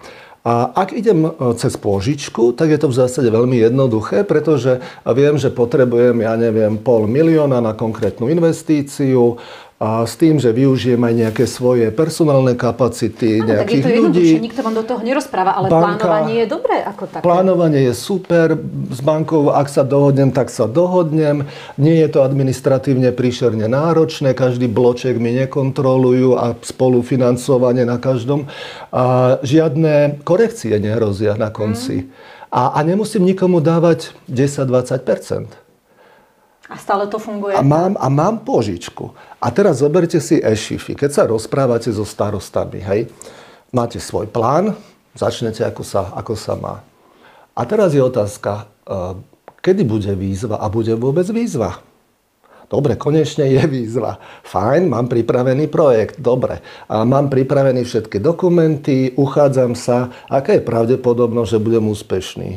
A 0.46 0.70
ak 0.78 0.94
idem 0.94 1.26
e, 1.26 1.30
cez 1.58 1.74
pôžičku, 1.74 2.54
tak 2.54 2.70
je 2.70 2.78
to 2.78 2.94
v 2.94 2.98
zásade 3.02 3.34
veľmi 3.34 3.66
jednoduché, 3.66 4.22
pretože 4.22 4.78
viem, 5.18 5.42
že 5.42 5.50
potrebujem, 5.50 6.22
ja 6.22 6.38
neviem, 6.38 6.78
pol 6.78 7.10
milióna 7.10 7.58
na 7.66 7.74
konkrétnu 7.74 8.30
investíciu, 8.30 9.42
a 9.76 10.08
s 10.08 10.16
tým, 10.16 10.40
že 10.40 10.56
využijem 10.56 11.04
aj 11.04 11.14
nejaké 11.14 11.44
svoje 11.52 11.92
personálne 11.92 12.56
kapacity, 12.56 13.44
Áno, 13.44 13.60
nejakých 13.60 13.84
tak 13.84 13.92
je 13.92 14.00
to 14.00 14.04
ľudí. 14.08 14.28
Nikto 14.40 14.62
vám 14.64 14.76
do 14.80 14.84
toho 14.88 15.04
nerozpráva, 15.04 15.52
ale 15.52 15.68
banka, 15.68 16.08
plánovanie 16.08 16.36
je 16.40 16.48
dobré 16.48 16.78
ako 16.80 17.04
také. 17.12 17.24
Plánovanie 17.28 17.82
je 17.92 17.94
super. 17.94 18.56
S 18.88 19.04
bankou, 19.04 19.52
ak 19.52 19.68
sa 19.68 19.84
dohodnem, 19.84 20.32
tak 20.32 20.48
sa 20.48 20.72
dohodnem. 20.72 21.44
Nie 21.76 22.08
je 22.08 22.10
to 22.16 22.24
administratívne 22.24 23.12
príšerne 23.12 23.68
náročné. 23.68 24.32
Každý 24.32 24.72
bloček 24.72 25.20
mi 25.20 25.36
nekontrolujú 25.44 26.40
a 26.40 26.56
spolufinancovanie 26.56 27.84
na 27.84 28.00
každom. 28.00 28.48
A 28.96 29.38
žiadne 29.44 30.24
korekcie 30.24 30.72
nehrozia 30.80 31.36
na 31.36 31.52
konci. 31.52 32.08
Mm. 32.08 32.10
A, 32.48 32.80
a 32.80 32.80
nemusím 32.88 33.28
nikomu 33.28 33.60
dávať 33.60 34.16
10-20 34.32 35.65
a 36.66 36.76
stále 36.82 37.06
to 37.06 37.22
funguje? 37.22 37.54
A 37.54 37.62
mám, 37.62 37.94
a 38.02 38.10
mám 38.10 38.42
požičku. 38.42 39.14
A 39.38 39.54
teraz 39.54 39.86
zoberte 39.86 40.18
si 40.18 40.42
e-shify. 40.42 40.98
Keď 40.98 41.12
sa 41.14 41.24
rozprávate 41.30 41.94
so 41.94 42.02
starostami, 42.02 42.82
hej, 42.82 43.06
máte 43.70 44.02
svoj 44.02 44.26
plán, 44.26 44.74
začnete 45.14 45.62
ako 45.62 45.86
sa, 45.86 46.10
ako 46.18 46.34
sa 46.34 46.58
má. 46.58 46.82
A 47.54 47.62
teraz 47.70 47.94
je 47.94 48.02
otázka, 48.02 48.66
eh, 48.66 49.14
kedy 49.62 49.86
bude 49.86 50.12
výzva 50.18 50.58
a 50.58 50.66
bude 50.68 50.98
vôbec 50.98 51.30
výzva? 51.30 51.86
Dobre, 52.66 52.98
konečne 52.98 53.46
je 53.46 53.62
výzva. 53.70 54.18
Fajn, 54.42 54.90
mám 54.90 55.06
pripravený 55.06 55.70
projekt, 55.70 56.18
dobre. 56.18 56.66
A 56.90 57.06
mám 57.06 57.30
pripravené 57.30 57.86
všetky 57.86 58.18
dokumenty, 58.18 59.14
uchádzam 59.14 59.78
sa. 59.78 60.10
Aká 60.26 60.58
je 60.58 60.66
pravdepodobnosť, 60.66 61.50
že 61.56 61.60
budem 61.62 61.86
úspešný? 61.94 62.50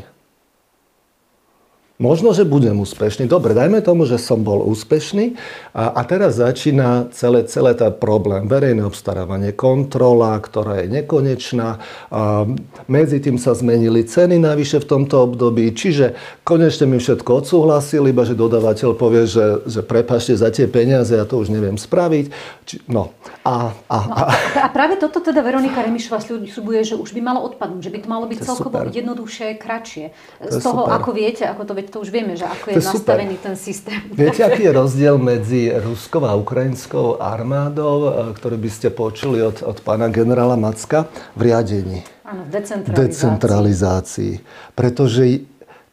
Možno, 1.98 2.30
že 2.30 2.46
budem 2.46 2.78
úspešný. 2.78 3.26
Dobre, 3.26 3.58
dajme 3.58 3.82
tomu, 3.82 4.06
že 4.06 4.22
som 4.22 4.46
bol 4.46 4.62
úspešný 4.70 5.34
a, 5.74 5.98
a 5.98 6.06
teraz 6.06 6.38
začína 6.38 7.10
celé, 7.10 7.42
celé 7.50 7.74
tá 7.74 7.90
problém. 7.90 8.46
Verejné 8.46 8.86
obstarávanie, 8.86 9.50
kontrola, 9.50 10.38
ktorá 10.38 10.86
je 10.86 10.94
nekonečná. 10.94 11.82
A 12.14 12.46
medzi 12.86 13.18
tým 13.18 13.34
sa 13.34 13.50
zmenili 13.50 14.06
ceny 14.06 14.38
navyše 14.38 14.78
v 14.78 14.86
tomto 14.94 15.26
období, 15.26 15.74
čiže 15.74 16.14
konečne 16.46 16.86
mi 16.86 17.02
všetko 17.02 17.42
odsúhlasili, 17.42 18.14
iba 18.14 18.22
že 18.22 18.38
dodávateľ 18.38 18.94
povie, 18.94 19.26
že, 19.26 19.66
že 19.66 19.82
prepašte 19.82 20.38
za 20.38 20.54
tie 20.54 20.70
peniaze, 20.70 21.10
ja 21.10 21.26
to 21.26 21.42
už 21.42 21.50
neviem 21.50 21.74
spraviť. 21.74 22.30
Či, 22.62 22.78
no. 22.86 23.10
A, 23.42 23.74
a, 23.90 23.98
no, 24.06 24.14
a, 24.14 24.22
a 24.54 24.68
práve 24.70 25.02
toto 25.02 25.18
teda 25.18 25.42
Veronika 25.42 25.82
Remišová 25.82 26.22
sľubuje, 26.22 26.80
že 26.86 26.94
už 26.94 27.10
by 27.10 27.20
malo 27.26 27.42
odpadnúť, 27.42 27.82
že 27.82 27.90
by 27.90 27.98
to 28.06 28.08
malo 28.08 28.30
byť 28.30 28.38
celkovo 28.38 28.86
jednoduchšie, 28.86 29.58
kratšie. 29.58 30.14
Z 30.46 30.62
toho, 30.62 30.86
super. 30.86 30.94
ako 30.94 31.10
viete, 31.10 31.42
ako 31.42 31.66
to 31.66 31.87
to 31.88 32.04
už 32.04 32.12
vieme, 32.12 32.36
že 32.36 32.44
ako 32.44 32.70
je, 32.70 32.76
je 32.76 32.84
nastavený 32.84 33.36
ten 33.40 33.56
systém. 33.56 34.00
Viete, 34.12 34.44
aký 34.44 34.68
je 34.68 34.72
rozdiel 34.72 35.16
medzi 35.16 35.72
ruskou 35.72 36.22
a 36.28 36.36
ukrajinskou 36.36 37.18
armádou, 37.18 37.96
e, 38.06 38.10
ktorý 38.36 38.56
by 38.60 38.70
ste 38.70 38.88
počuli 38.92 39.40
od, 39.40 39.64
od 39.64 39.80
pána 39.82 40.12
generála 40.12 40.54
Macka 40.54 41.08
v 41.34 41.50
riadení? 41.50 42.04
Áno, 42.28 42.44
v 42.44 42.50
decentralizácii. 42.52 43.00
decentralizácii. 43.08 44.32
Pretože 44.76 45.22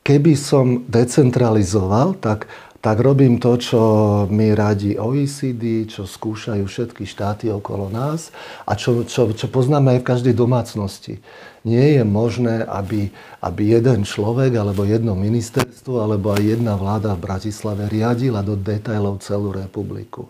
keby 0.05 0.33
som 0.37 0.85
decentralizoval, 0.85 2.13
tak 2.21 2.45
tak 2.85 3.01
robím 3.01 3.41
to, 3.41 3.57
čo 3.57 3.81
mi 4.29 4.53
radí 4.53 4.93
OECD, 4.93 5.89
čo 5.89 6.05
skúšajú 6.05 6.69
všetky 6.69 7.01
štáty 7.09 7.49
okolo 7.49 7.89
nás 7.89 8.29
a 8.61 8.77
čo, 8.77 9.01
čo, 9.09 9.33
čo 9.33 9.49
poznáme 9.49 9.97
aj 9.97 9.99
v 10.05 10.09
každej 10.13 10.33
domácnosti. 10.37 11.17
Nie 11.65 11.97
je 11.97 12.03
možné, 12.05 12.61
aby, 12.61 13.09
aby 13.41 13.73
jeden 13.73 14.05
človek, 14.05 14.53
alebo 14.61 14.85
jedno 14.85 15.17
ministerstvo, 15.17 15.97
alebo 15.97 16.37
aj 16.37 16.45
jedna 16.45 16.77
vláda 16.77 17.17
v 17.17 17.25
Bratislave 17.25 17.89
riadila 17.89 18.45
do 18.45 18.53
detajlov 18.53 19.17
celú 19.25 19.49
republiku. 19.49 20.29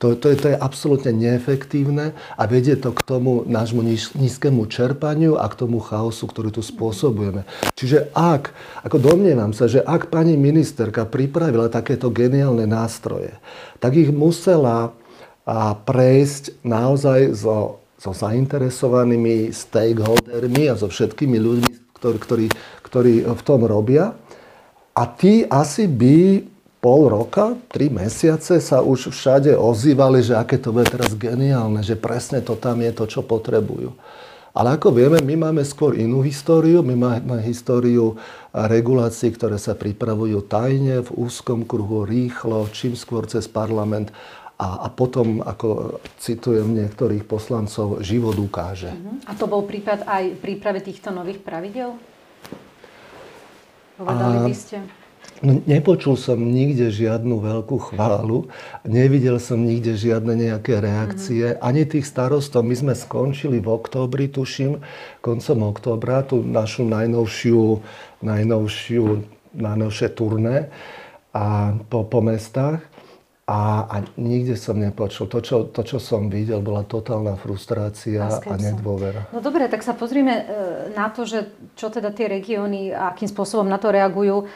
To, 0.00 0.16
to, 0.16 0.32
je, 0.32 0.36
to 0.40 0.46
je 0.48 0.56
absolútne 0.56 1.12
neefektívne 1.12 2.16
a 2.16 2.42
vedie 2.48 2.72
to 2.72 2.96
k 2.96 3.04
tomu 3.04 3.44
nášmu 3.44 3.84
nízkemu 4.16 4.64
čerpaniu 4.64 5.36
a 5.36 5.44
k 5.44 5.60
tomu 5.60 5.76
chaosu, 5.76 6.24
ktorý 6.24 6.48
tu 6.48 6.64
spôsobujeme. 6.64 7.44
Čiže 7.76 8.08
ak, 8.16 8.56
ako 8.88 8.96
domnievam 8.96 9.52
sa, 9.52 9.68
že 9.68 9.84
ak 9.84 10.08
pani 10.08 10.40
ministerka 10.40 11.04
pripravila 11.04 11.68
takéto 11.68 12.08
geniálne 12.08 12.64
nástroje, 12.64 13.36
tak 13.76 13.92
ich 13.92 14.08
musela 14.08 14.96
a 15.50 15.74
prejsť 15.74 16.62
naozaj 16.62 17.34
so, 17.34 17.82
so 17.98 18.14
zainteresovanými 18.14 19.50
stakeholdermi 19.50 20.70
a 20.70 20.78
so 20.78 20.86
všetkými 20.86 21.36
ľuďmi, 21.42 21.72
ktorí, 21.96 22.16
ktorí, 22.22 22.46
ktorí 22.86 23.14
v 23.26 23.42
tom 23.42 23.66
robia. 23.66 24.14
A 24.94 25.02
tí 25.10 25.42
asi 25.48 25.90
by 25.90 26.44
pol 26.80 27.12
roka, 27.12 27.54
tri 27.68 27.92
mesiace 27.92 28.56
sa 28.58 28.80
už 28.80 29.12
všade 29.12 29.52
ozývali, 29.52 30.24
že 30.24 30.34
aké 30.34 30.56
to 30.56 30.72
bude 30.72 30.88
teraz 30.88 31.12
geniálne, 31.12 31.84
že 31.84 31.94
presne 31.94 32.40
to 32.40 32.56
tam 32.56 32.80
je 32.80 32.92
to, 32.96 33.04
čo 33.04 33.20
potrebujú. 33.20 33.92
Ale 34.50 34.74
ako 34.74 34.90
vieme, 34.90 35.22
my 35.22 35.46
máme 35.46 35.62
skôr 35.62 35.94
inú 35.94 36.26
históriu. 36.26 36.82
My 36.82 36.98
máme 36.98 37.38
históriu 37.46 38.18
regulácií, 38.50 39.30
ktoré 39.30 39.62
sa 39.62 39.78
pripravujú 39.78 40.42
tajne, 40.50 41.06
v 41.06 41.10
úzkom 41.14 41.62
kruhu, 41.62 42.02
rýchlo, 42.02 42.66
čím 42.74 42.98
skôr 42.98 43.30
cez 43.30 43.46
parlament. 43.46 44.10
A, 44.58 44.84
a 44.84 44.88
potom, 44.90 45.40
ako 45.40 46.02
citujem 46.18 46.66
niektorých 46.66 47.24
poslancov, 47.24 48.02
život 48.02 48.36
ukáže. 48.36 48.92
Uh-huh. 48.92 49.22
A 49.30 49.32
to 49.38 49.46
bol 49.46 49.64
prípad 49.64 50.04
aj 50.04 50.36
príprave 50.42 50.82
týchto 50.82 51.14
nových 51.14 51.40
pravidel? 51.40 51.94
Povedali 53.96 54.50
by 54.50 54.54
ste? 54.56 54.99
No, 55.40 55.56
nepočul 55.64 56.20
som 56.20 56.36
nikde 56.36 56.92
žiadnu 56.92 57.40
veľkú 57.40 57.80
chválu, 57.80 58.52
nevidel 58.84 59.40
som 59.40 59.56
nikde 59.56 59.96
žiadne 59.96 60.36
nejaké 60.36 60.84
reakcie, 60.84 61.56
mm-hmm. 61.56 61.64
ani 61.64 61.82
tých 61.88 62.04
starostov. 62.04 62.60
My 62.60 62.76
sme 62.76 62.92
skončili 62.92 63.56
v 63.56 63.72
októbri, 63.72 64.28
tuším, 64.28 64.84
koncom 65.24 65.58
októbra, 65.72 66.28
tú 66.28 66.44
našu 66.44 66.84
najnovšiu, 66.84 67.80
najnovšiu, 68.20 69.04
najnovšie 69.56 70.08
turné 70.12 70.68
a 71.32 71.72
po, 71.88 72.04
po 72.04 72.20
mestách. 72.20 72.84
A, 73.50 73.82
a 73.82 73.96
nikde 74.14 74.54
som 74.54 74.78
nepočul. 74.78 75.26
To 75.26 75.42
čo, 75.42 75.66
to, 75.74 75.82
čo 75.82 75.98
som 75.98 76.30
videl, 76.30 76.62
bola 76.62 76.86
totálna 76.86 77.34
frustrácia 77.34 78.22
a, 78.22 78.38
a 78.38 78.54
nedôvera. 78.54 79.26
No 79.34 79.42
dobre, 79.42 79.66
tak 79.66 79.82
sa 79.82 79.90
pozrime 79.90 80.34
e, 80.38 80.44
na 80.94 81.10
to, 81.10 81.26
že 81.26 81.50
čo 81.74 81.90
teda 81.90 82.14
tie 82.14 82.30
regióny 82.30 82.94
a 82.94 83.10
akým 83.10 83.26
spôsobom 83.26 83.66
na 83.66 83.82
to 83.82 83.90
reagujú. 83.90 84.46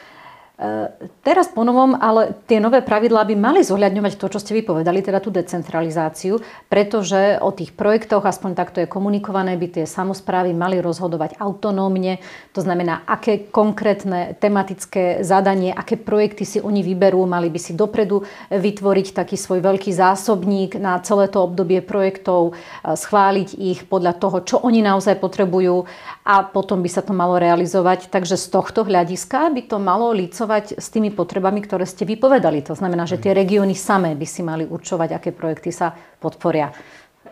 E, 0.55 0.87
teraz 1.27 1.51
ponovom, 1.51 1.99
ale 1.99 2.31
tie 2.47 2.63
nové 2.63 2.79
pravidlá 2.79 3.27
by 3.27 3.35
mali 3.35 3.67
zohľadňovať 3.67 4.15
to, 4.15 4.31
čo 4.31 4.39
ste 4.39 4.55
vypovedali, 4.55 5.03
teda 5.03 5.19
tú 5.19 5.35
decentralizáciu, 5.35 6.39
pretože 6.71 7.43
o 7.43 7.51
tých 7.51 7.75
projektoch, 7.75 8.23
aspoň 8.23 8.55
takto 8.55 8.79
je 8.79 8.87
komunikované, 8.87 9.59
by 9.59 9.83
tie 9.83 9.83
samozprávy 9.83 10.55
mali 10.55 10.79
rozhodovať 10.79 11.43
autonómne. 11.43 12.23
To 12.55 12.63
znamená, 12.63 13.03
aké 13.03 13.51
konkrétne 13.51 14.39
tematické 14.39 15.27
zadanie, 15.27 15.75
aké 15.75 15.99
projekty 15.99 16.47
si 16.47 16.59
oni 16.63 16.87
vyberú, 16.87 17.27
mali 17.27 17.51
by 17.51 17.59
si 17.59 17.75
dopredu 17.75 18.23
vytvoriť 18.55 19.11
taký 19.11 19.35
svoj 19.35 19.59
veľký 19.59 19.91
zásobník 19.91 20.79
na 20.79 21.03
celé 21.03 21.27
to 21.35 21.43
obdobie 21.43 21.83
projektov, 21.83 22.55
e, 22.55 22.95
schváliť 22.95 23.59
ich 23.59 23.83
podľa 23.91 24.23
toho, 24.23 24.39
čo 24.47 24.63
oni 24.63 24.87
naozaj 24.87 25.19
potrebujú 25.19 25.83
a 26.23 26.47
potom 26.47 26.79
by 26.79 26.91
sa 26.95 27.03
to 27.03 27.11
malo 27.11 27.43
realizovať. 27.43 28.07
Takže 28.07 28.39
z 28.39 28.47
tohto 28.55 28.87
hľadiska 28.87 29.51
by 29.51 29.67
to 29.67 29.83
malo 29.83 30.15
lico 30.15 30.44
pracovať 30.45 30.77
s 30.77 30.93
tými 30.93 31.09
potrebami, 31.09 31.65
ktoré 31.65 31.89
ste 31.89 32.05
vypovedali. 32.05 32.61
To 32.69 32.77
znamená, 32.77 33.09
že 33.09 33.17
tie 33.17 33.33
regióny 33.33 33.73
samé 33.73 34.13
by 34.13 34.27
si 34.29 34.45
mali 34.45 34.69
určovať, 34.69 35.17
aké 35.17 35.33
projekty 35.33 35.73
sa 35.73 35.97
podporia. 36.21 36.69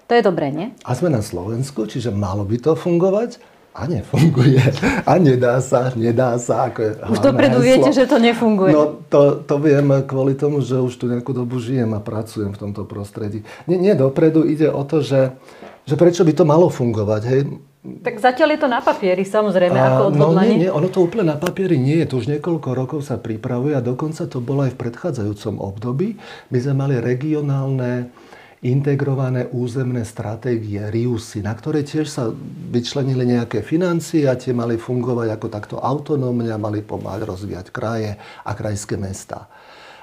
To 0.09 0.17
je 0.17 0.25
dobré, 0.25 0.49
nie? 0.49 0.73
A 0.89 0.97
sme 0.97 1.13
na 1.13 1.21
Slovensku, 1.21 1.85
čiže 1.85 2.09
malo 2.09 2.49
by 2.49 2.57
to 2.57 2.73
fungovať 2.73 3.37
a 3.77 3.85
nefunguje. 3.85 4.65
A 5.05 5.21
nedá 5.21 5.61
sa, 5.61 5.93
nedá 5.93 6.41
sa. 6.41 6.73
Ako 6.73 6.81
je 6.81 6.93
už 7.13 7.21
dopredu 7.21 7.61
heslo. 7.61 7.69
viete, 7.69 7.91
že 7.93 8.09
to 8.09 8.17
nefunguje. 8.17 8.73
No 8.73 9.05
to, 9.13 9.45
to 9.45 9.61
viem 9.61 9.93
kvôli 10.09 10.33
tomu, 10.33 10.65
že 10.65 10.81
už 10.81 10.97
tu 10.97 11.05
nejakú 11.05 11.37
dobu 11.37 11.61
žijem 11.61 11.93
a 11.93 12.01
pracujem 12.01 12.57
v 12.57 12.61
tomto 12.65 12.89
prostredí. 12.89 13.45
Nie, 13.69 13.77
nie 13.77 13.93
dopredu, 13.93 14.49
ide 14.49 14.73
o 14.73 14.81
to, 14.89 15.05
že, 15.05 15.37
že 15.85 16.01
prečo 16.01 16.25
by 16.25 16.33
to 16.33 16.45
malo 16.49 16.73
fungovať. 16.73 17.23
Hej? 17.29 17.41
Tak 17.83 18.23
zatiaľ 18.23 18.55
je 18.55 18.61
to 18.63 18.69
na 18.71 18.79
papieri, 18.79 19.27
samozrejme, 19.27 19.75
a, 19.75 19.87
ako 19.91 20.03
odhodlanie. 20.15 20.55
No 20.55 20.55
nie, 20.55 20.63
nie, 20.67 20.71
ono 20.71 20.87
to 20.87 21.03
úplne 21.03 21.35
na 21.35 21.39
papieri 21.39 21.75
nie 21.83 21.99
je. 21.99 22.15
To 22.15 22.23
už 22.23 22.31
niekoľko 22.31 22.79
rokov 22.79 23.01
sa 23.03 23.19
pripravuje 23.19 23.75
a 23.75 23.83
dokonca 23.83 24.31
to 24.31 24.39
bolo 24.39 24.63
aj 24.63 24.79
v 24.79 24.81
predchádzajúcom 24.87 25.59
období. 25.59 26.15
My 26.55 26.59
sme 26.63 26.75
mali 26.79 27.03
regionálne 27.03 28.15
integrované 28.63 29.51
územné 29.51 30.07
stratégie 30.07 30.79
RIUSy, 30.79 31.43
na 31.43 31.51
ktoré 31.51 31.83
tiež 31.83 32.07
sa 32.07 32.31
vyčlenili 32.71 33.27
nejaké 33.27 33.59
financie 33.67 34.31
a 34.31 34.39
tie 34.39 34.55
mali 34.55 34.79
fungovať 34.79 35.29
ako 35.35 35.47
takto 35.51 35.77
autonómne 35.83 36.47
a 36.55 36.63
mali 36.63 36.87
pomáhať 36.87 37.27
rozvíjať 37.27 37.67
kraje 37.75 38.15
a 38.47 38.51
krajské 38.55 38.95
mesta. 38.95 39.51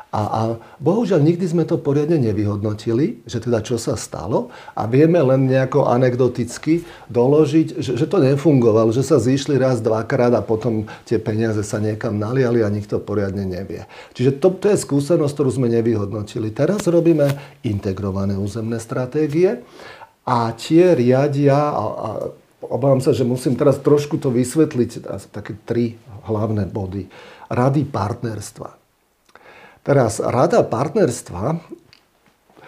A, 0.09 0.21
a 0.25 0.41
bohužiaľ 0.81 1.21
nikdy 1.21 1.45
sme 1.45 1.69
to 1.69 1.77
poriadne 1.77 2.17
nevyhodnotili, 2.17 3.21
že 3.29 3.37
teda 3.45 3.61
čo 3.61 3.77
sa 3.77 3.93
stalo 3.93 4.49
a 4.73 4.89
vieme 4.89 5.21
len 5.21 5.45
nejako 5.45 5.85
anekdoticky 5.85 6.81
doložiť, 7.13 7.77
že, 7.77 7.93
že 7.93 8.05
to 8.09 8.17
nefungovalo, 8.17 8.89
že 8.89 9.05
sa 9.05 9.21
zišli 9.21 9.61
raz, 9.61 9.85
dvakrát 9.85 10.33
a 10.33 10.41
potom 10.41 10.89
tie 11.05 11.21
peniaze 11.21 11.61
sa 11.61 11.77
niekam 11.77 12.17
naliali 12.17 12.65
a 12.65 12.73
nikto 12.73 12.97
poriadne 12.97 13.45
nevie. 13.45 13.85
Čiže 14.17 14.41
to, 14.41 14.57
to 14.57 14.73
je 14.73 14.81
skúsenosť, 14.81 15.33
ktorú 15.37 15.49
sme 15.53 15.69
nevyhodnotili. 15.69 16.49
Teraz 16.57 16.89
robíme 16.89 17.29
integrované 17.61 18.33
územné 18.33 18.81
stratégie 18.81 19.61
a 20.25 20.49
tie 20.57 20.97
riadia, 20.97 21.69
a, 21.69 21.83
a 21.85 22.09
obávam 22.65 22.97
sa, 22.97 23.13
že 23.13 23.21
musím 23.21 23.53
teraz 23.53 23.77
trošku 23.77 24.17
to 24.17 24.33
vysvetliť, 24.33 25.05
také 25.29 25.53
tri 25.69 26.01
hlavné 26.25 26.65
body. 26.65 27.05
Rady 27.53 27.85
partnerstva. 27.93 28.78
Teraz 29.89 30.21
rada 30.21 30.61
partnerstva, 30.61 31.57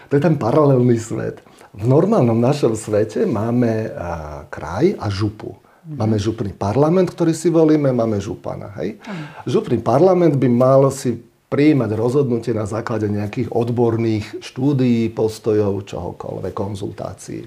to 0.10 0.12
je 0.18 0.22
ten 0.26 0.42
paralelný 0.42 0.98
svet. 0.98 1.46
V 1.70 1.86
normálnom 1.86 2.34
našom 2.34 2.74
svete 2.74 3.30
máme 3.30 3.94
a, 3.94 4.42
kraj 4.50 4.98
a 4.98 5.06
župu. 5.06 5.54
Máme 5.86 6.18
župný 6.18 6.50
parlament, 6.50 7.14
ktorý 7.14 7.38
si 7.38 7.54
volíme, 7.54 7.94
máme 7.94 8.18
župana. 8.18 8.74
Hej? 8.82 8.98
Župný 9.46 9.86
parlament 9.86 10.34
by 10.34 10.50
mal 10.50 10.90
si 10.90 11.22
prijímať 11.54 11.94
rozhodnutie 11.94 12.58
na 12.58 12.66
základe 12.66 13.06
nejakých 13.06 13.54
odborných 13.54 14.42
štúdií, 14.42 15.14
postojov, 15.14 15.86
čohokoľvek, 15.86 16.54
konzultácií. 16.58 17.46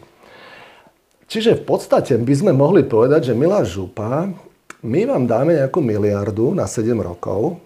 Čiže 1.26 1.58
v 1.58 1.62
podstate 1.66 2.14
by 2.14 2.34
sme 2.38 2.52
mohli 2.54 2.86
povedať, 2.86 3.34
že 3.34 3.34
milá 3.34 3.66
župa, 3.66 4.30
my 4.86 5.00
vám 5.02 5.26
dáme 5.26 5.58
nejakú 5.58 5.82
miliardu 5.82 6.54
na 6.54 6.70
7 6.70 6.94
rokov, 6.94 7.58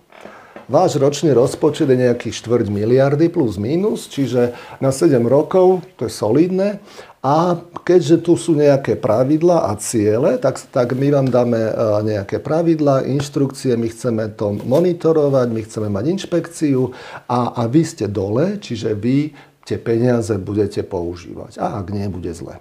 Váš 0.69 1.01
ročný 1.01 1.33
rozpočet 1.33 1.89
je 1.89 1.97
nejakých 1.97 2.45
štvrť 2.45 2.69
miliardy 2.69 3.33
plus 3.33 3.57
minus, 3.57 4.05
čiže 4.05 4.53
na 4.85 4.93
7 4.93 5.17
rokov, 5.25 5.81
to 5.97 6.05
je 6.05 6.13
solidné. 6.13 6.77
A 7.25 7.57
keďže 7.89 8.21
tu 8.21 8.37
sú 8.37 8.53
nejaké 8.53 8.93
pravidla 9.01 9.73
a 9.73 9.81
ciele, 9.81 10.37
tak, 10.37 10.61
tak 10.69 10.93
my 10.93 11.09
vám 11.09 11.29
dáme 11.33 11.57
e, 11.57 11.73
nejaké 12.05 12.37
pravidla, 12.37 13.09
inštrukcie, 13.09 13.81
my 13.81 13.89
chceme 13.89 14.29
to 14.37 14.61
monitorovať, 14.61 15.47
my 15.49 15.61
chceme 15.65 15.89
mať 15.89 16.05
inšpekciu 16.05 16.93
a, 17.27 17.59
a 17.59 17.63
vy 17.65 17.83
ste 17.89 18.05
dole, 18.05 18.61
čiže 18.61 18.93
vy 18.93 19.33
tie 19.65 19.81
peniaze 19.81 20.37
budete 20.37 20.85
používať. 20.85 21.57
A 21.65 21.81
ak 21.81 21.97
nie, 21.97 22.05
bude 22.13 22.31
zle. 22.37 22.61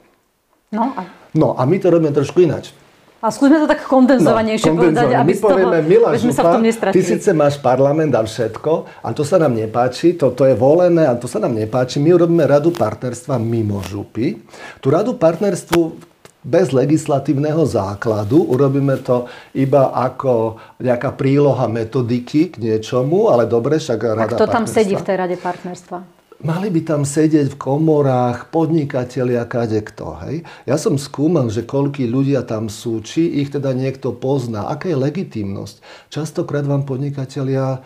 No 0.71 0.95
a... 0.95 1.03
no 1.35 1.59
a 1.59 1.67
my 1.67 1.75
to 1.75 1.91
robíme 1.91 2.15
trošku 2.15 2.39
ináč. 2.39 2.71
A 3.17 3.33
skúsme 3.33 3.57
to 3.57 3.65
tak 3.65 3.81
kondenzovanejšie 3.89 4.71
no, 4.71 4.77
povedať, 4.77 5.09
aby 5.17 5.33
My 5.33 5.41
povieme, 5.41 5.77
toho, 5.81 6.13
sme 6.21 6.31
župa, 6.31 6.37
sa 6.37 6.43
v 6.45 6.53
tom 6.53 6.63
nestratili. 6.69 6.95
Ty 7.01 7.01
síce 7.01 7.29
máš 7.33 7.55
parlament 7.57 8.13
a 8.13 8.21
všetko, 8.21 8.71
a 9.01 9.09
to 9.09 9.25
sa 9.25 9.41
nám 9.41 9.57
nepáči, 9.57 10.13
to, 10.13 10.29
to 10.37 10.45
je 10.45 10.53
volené 10.53 11.09
a 11.09 11.17
to 11.17 11.25
sa 11.25 11.41
nám 11.41 11.57
nepáči. 11.57 11.97
My 11.97 12.13
urobíme 12.13 12.45
radu 12.45 12.69
partnerstva 12.69 13.41
mimo 13.41 13.81
župy. 13.81 14.37
Tú 14.77 14.93
radu 14.93 15.17
partnerstvu 15.17 15.97
bez 16.47 16.71
legislatívneho 16.71 17.65
základu. 17.65 18.39
Urobíme 18.47 19.01
to 19.01 19.25
iba 19.57 19.91
ako 19.91 20.61
nejaká 20.79 21.11
príloha 21.17 21.65
metodiky 21.67 22.53
k 22.53 22.55
niečomu, 22.61 23.33
ale 23.33 23.49
dobre, 23.49 23.81
však 23.81 23.99
rada 23.99 24.23
A 24.23 24.37
kto 24.37 24.45
tam 24.45 24.69
sedí 24.69 24.93
v 24.93 25.03
tej 25.03 25.15
rade 25.17 25.35
partnerstva? 25.41 26.16
Mali 26.37 26.69
by 26.69 26.81
tam 26.85 27.01
sedieť 27.01 27.53
v 27.53 27.57
komorách 27.57 28.53
podnikatelia, 28.53 29.41
kade 29.49 29.81
kto. 29.81 30.21
Hej? 30.21 30.45
Ja 30.69 30.77
som 30.77 31.01
skúmal, 31.01 31.49
že 31.49 31.65
koľkí 31.65 32.05
ľudia 32.05 32.45
tam 32.45 32.69
sú, 32.69 33.01
či 33.01 33.41
ich 33.41 33.49
teda 33.49 33.73
niekto 33.73 34.13
pozná, 34.13 34.69
aká 34.69 34.93
je 34.93 35.01
legitimnosť. 35.01 35.81
Častokrát 36.13 36.61
vám 36.69 36.85
podnikatelia 36.85 37.81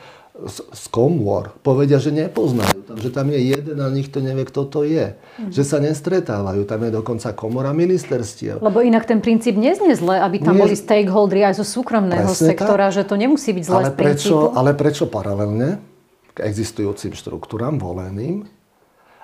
z 0.74 0.86
komôr 0.90 1.54
povedia, 1.62 2.02
že 2.02 2.10
nepoznajú. 2.10 2.98
Že 2.98 3.10
tam 3.14 3.30
je 3.30 3.40
jeden 3.56 3.78
a 3.78 3.88
nikto 3.94 4.24
nevie, 4.24 4.48
kto 4.48 4.66
to 4.66 4.82
je. 4.88 5.14
Mm. 5.38 5.52
Že 5.54 5.64
sa 5.64 5.78
nestretávajú. 5.78 6.66
Tam 6.66 6.82
je 6.82 6.92
dokonca 6.92 7.30
komora 7.38 7.76
ministerstiev. 7.76 8.58
Lebo 8.58 8.82
inak 8.82 9.06
ten 9.06 9.22
princíp 9.22 9.54
neznie 9.54 9.94
zle, 9.94 10.18
aby 10.18 10.42
tam 10.42 10.58
Nie... 10.58 10.66
boli 10.66 10.74
stakeholderi 10.74 11.46
aj 11.46 11.62
zo 11.62 11.66
súkromného 11.68 12.32
sektora, 12.34 12.90
tak. 12.90 12.96
že 13.00 13.02
to 13.06 13.16
nemusí 13.20 13.54
byť 13.54 13.64
zle 13.64 13.76
ale 13.86 13.92
prečo, 13.94 14.56
ale 14.56 14.72
prečo 14.74 15.06
paralelne? 15.06 15.91
K 16.36 16.48
existujúcim 16.48 17.12
štruktúram 17.16 17.78
voleným 17.80 18.48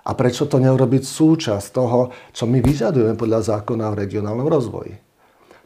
a 0.07 0.11
prečo 0.15 0.47
to 0.47 0.59
neurobiť 0.59 1.03
súčasť 1.03 1.67
toho, 1.75 2.15
čo 2.31 2.47
my 2.47 2.63
vyžadujeme 2.63 3.19
podľa 3.19 3.57
zákona 3.57 3.91
o 3.91 3.97
regionálnom 3.99 4.47
rozvoji. 4.47 4.95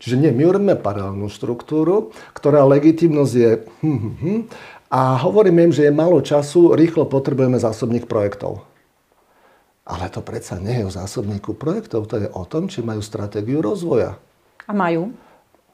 Čiže 0.01 0.17
nie, 0.17 0.33
my 0.33 0.49
urobíme 0.49 0.75
paralelnú 0.81 1.29
štruktúru, 1.29 2.09
ktorá 2.33 2.65
legitimnosť 2.65 3.33
je 3.37 3.51
hm, 3.85 3.99
hm, 4.01 4.13
hm, 4.17 4.41
a 4.89 5.21
hovoríme 5.21 5.69
im, 5.69 5.73
že 5.73 5.85
je 5.85 5.93
málo 5.93 6.19
času, 6.25 6.73
rýchlo 6.73 7.05
potrebujeme 7.05 7.61
zásobník 7.61 8.09
projektov. 8.09 8.65
Ale 9.85 10.09
to 10.09 10.25
predsa 10.25 10.57
nie 10.57 10.81
je 10.81 10.87
o 10.89 10.91
zásobníku 10.93 11.53
projektov, 11.53 12.09
to 12.09 12.17
je 12.17 12.27
o 12.33 12.43
tom, 12.49 12.65
či 12.65 12.81
majú 12.81 13.05
stratégiu 13.05 13.61
rozvoja. 13.61 14.17
A 14.65 14.73
majú? 14.73 15.13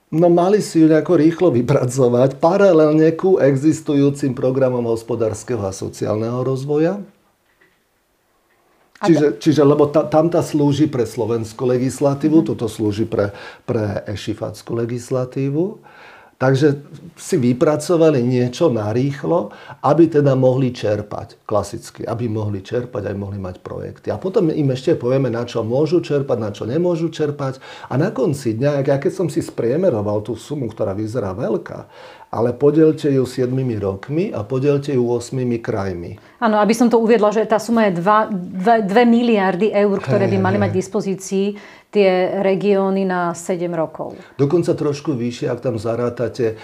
No 0.07 0.31
mali 0.31 0.63
si 0.63 0.79
ju 0.79 0.87
nejako 0.87 1.19
rýchlo 1.19 1.47
vypracovať 1.51 2.39
paralelne 2.39 3.11
ku 3.11 3.43
existujúcim 3.43 4.31
programom 4.31 4.87
hospodárskeho 4.87 5.59
a 5.67 5.75
sociálneho 5.75 6.47
rozvoja. 6.47 7.03
Čiže, 8.97 9.37
čiže 9.37 9.61
lebo 9.61 9.85
ta, 9.91 10.07
tam 10.09 10.31
tá 10.31 10.41
slúži 10.41 10.89
pre 10.89 11.05
slovenskú 11.05 11.69
legislatívu, 11.69 12.41
mm-hmm. 12.41 12.49
toto 12.55 12.65
slúži 12.65 13.05
pre, 13.05 13.29
pre 13.67 14.01
ešifackú 14.09 14.73
legislatívu. 14.73 15.77
Takže 16.37 16.85
si 17.17 17.33
vypracovali 17.41 18.21
niečo 18.21 18.69
narýchlo, 18.69 19.49
aby 19.81 20.05
teda 20.05 20.37
mohli 20.37 20.69
čerpať, 20.69 21.41
klasicky, 21.49 22.05
aby 22.05 22.29
mohli 22.29 22.61
čerpať, 22.61 23.09
aj 23.09 23.17
mohli 23.17 23.41
mať 23.41 23.57
projekty. 23.65 24.13
A 24.13 24.21
potom 24.21 24.53
im 24.53 24.69
ešte 24.69 24.93
povieme, 24.93 25.33
na 25.33 25.49
čo 25.49 25.65
môžu 25.65 25.97
čerpať, 25.97 26.37
na 26.37 26.53
čo 26.53 26.69
nemôžu 26.69 27.09
čerpať. 27.09 27.57
A 27.89 27.97
na 27.97 28.13
konci 28.13 28.53
dňa, 28.53 28.85
ja 28.85 28.97
keď 29.01 29.13
som 29.17 29.27
si 29.33 29.41
spriemeroval 29.41 30.21
tú 30.21 30.37
sumu, 30.37 30.69
ktorá 30.69 30.93
vyzerá 30.93 31.33
veľká, 31.33 31.89
ale 32.29 32.53
podelte 32.53 33.07
ju 33.07 33.23
7 33.23 33.49
rokmi 33.79 34.35
a 34.35 34.43
podelte 34.43 34.93
ju 34.93 35.09
8 35.09 35.41
krajmi. 35.63 36.21
Áno, 36.43 36.59
aby 36.61 36.75
som 36.75 36.91
to 36.91 36.99
uviedla, 37.01 37.33
že 37.33 37.47
tá 37.49 37.57
suma 37.57 37.89
je 37.89 37.97
2, 37.97 38.85
2, 38.85 38.85
2 38.85 39.09
miliardy 39.09 39.73
eur, 39.73 39.97
ktoré 39.97 40.29
by 40.29 40.37
mali 40.37 40.61
mať 40.61 40.69
k 40.75 40.79
dispozícii 40.85 41.45
tie 41.87 42.43
regióny 42.43 43.07
na 43.07 43.31
7 43.31 43.71
rokov. 43.71 44.19
Dokonca 44.35 44.75
trošku 44.75 45.15
vyššie, 45.15 45.47
ak 45.47 45.63
tam 45.63 45.75
zarátate 45.79 46.59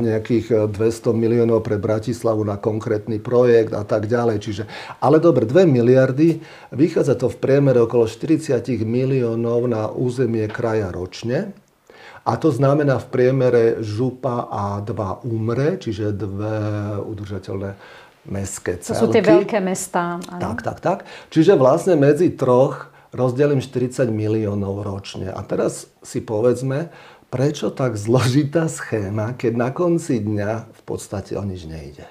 nejakých 0.00 0.72
200 0.72 1.12
miliónov 1.12 1.60
pre 1.60 1.76
Bratislavu 1.76 2.40
na 2.40 2.56
konkrétny 2.56 3.20
projekt 3.20 3.76
a 3.76 3.84
tak 3.84 4.08
ďalej. 4.08 4.36
Čiže, 4.40 4.62
ale 5.04 5.20
dobre, 5.20 5.44
2 5.44 5.68
miliardy, 5.68 6.40
vychádza 6.72 7.20
to 7.20 7.28
v 7.28 7.36
priemere 7.36 7.84
okolo 7.84 8.08
40 8.08 8.64
miliónov 8.82 9.68
na 9.68 9.92
územie 9.92 10.48
kraja 10.48 10.88
ročne. 10.88 11.52
A 12.22 12.38
to 12.38 12.54
znamená 12.54 13.02
v 13.02 13.10
priemere 13.10 13.64
župa 13.82 14.46
a 14.46 14.78
dva 14.78 15.18
umre, 15.26 15.74
čiže 15.74 16.14
dve 16.14 16.54
udržateľné 17.02 17.74
mestské 18.30 18.78
celky. 18.78 18.94
To 18.94 19.02
sú 19.02 19.10
tie 19.10 19.26
veľké 19.26 19.58
mestá. 19.58 20.22
Tak, 20.22 20.62
tak, 20.62 20.78
tak. 20.78 20.98
Čiže 21.34 21.58
vlastne 21.58 21.98
medzi 21.98 22.30
troch 22.30 22.91
rozdelím 23.12 23.60
40 23.60 24.08
miliónov 24.08 24.82
ročne. 24.82 25.28
A 25.28 25.40
teraz 25.44 25.86
si 26.00 26.24
povedzme, 26.24 26.88
prečo 27.28 27.72
tak 27.72 27.96
zložitá 27.96 28.66
schéma, 28.66 29.36
keď 29.36 29.52
na 29.56 29.70
konci 29.72 30.20
dňa 30.20 30.72
v 30.72 30.82
podstate 30.84 31.36
o 31.36 31.44
nič 31.44 31.68
nejde. 31.68 32.08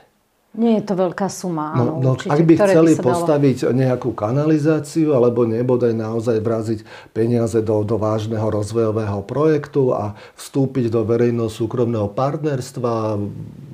Nie 0.52 0.84
je 0.84 0.92
to 0.92 1.00
veľká 1.00 1.32
suma. 1.32 1.72
No, 1.80 1.80
áno, 1.80 1.94
no, 2.04 2.12
určite, 2.20 2.36
ak 2.36 2.44
by 2.44 2.54
chceli 2.60 2.92
by 3.00 3.08
postaviť 3.08 3.58
dalo... 3.64 3.72
nejakú 3.72 4.10
kanalizáciu 4.12 5.16
alebo 5.16 5.48
nebodaj 5.48 5.96
naozaj 5.96 6.44
vraziť 6.44 6.80
peniaze 7.16 7.64
do, 7.64 7.88
do 7.88 7.96
vážneho 7.96 8.44
rozvojového 8.52 9.24
projektu 9.24 9.96
a 9.96 10.20
vstúpiť 10.36 10.92
do 10.92 11.08
verejno-súkromného 11.08 12.12
partnerstva, 12.12 13.16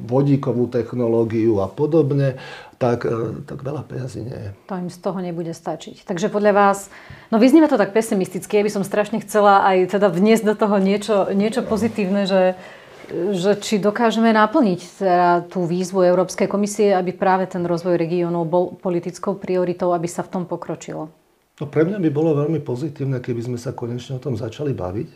vodíkovú 0.05 0.69
technológiu 0.69 1.65
a 1.65 1.67
podobne, 1.67 2.37
tak, 2.77 3.09
e, 3.09 3.41
tak 3.45 3.65
veľa 3.65 3.83
peniazí 3.85 4.21
nie 4.21 4.37
je. 4.37 4.49
To 4.69 4.77
im 4.77 4.89
z 4.93 4.97
toho 5.01 5.19
nebude 5.21 5.53
stačiť. 5.53 6.05
Takže 6.05 6.29
podľa 6.29 6.53
vás, 6.53 6.93
no 7.33 7.41
vyznieva 7.41 7.69
to 7.69 7.81
tak 7.81 7.93
pesimisticky, 7.93 8.61
ja 8.61 8.65
by 8.65 8.71
som 8.73 8.83
strašne 8.85 9.21
chcela 9.21 9.65
aj 9.65 9.97
teda 9.97 10.07
vniesť 10.13 10.45
do 10.45 10.55
toho 10.55 10.77
niečo, 10.77 11.29
niečo 11.33 11.65
pozitívne, 11.65 12.29
že 12.29 12.57
že 13.07 13.55
či 13.55 13.79
dokážeme 13.79 14.35
naplniť 14.35 14.79
teda 14.99 15.47
tú 15.47 15.63
výzvu 15.63 16.03
Európskej 16.03 16.51
komisie, 16.51 16.91
aby 16.91 17.15
práve 17.15 17.47
ten 17.47 17.63
rozvoj 17.63 17.95
regiónov 17.95 18.43
bol 18.43 18.75
politickou 18.75 19.39
prioritou, 19.39 19.95
aby 19.95 20.11
sa 20.11 20.27
v 20.27 20.31
tom 20.35 20.43
pokročilo? 20.43 21.07
No 21.57 21.65
pre 21.65 21.87
mňa 21.87 22.03
by 22.03 22.09
bolo 22.11 22.35
veľmi 22.35 22.59
pozitívne, 22.61 23.23
keby 23.23 23.47
sme 23.47 23.57
sa 23.57 23.71
konečne 23.71 24.19
o 24.19 24.23
tom 24.23 24.35
začali 24.35 24.75
baviť. 24.75 25.09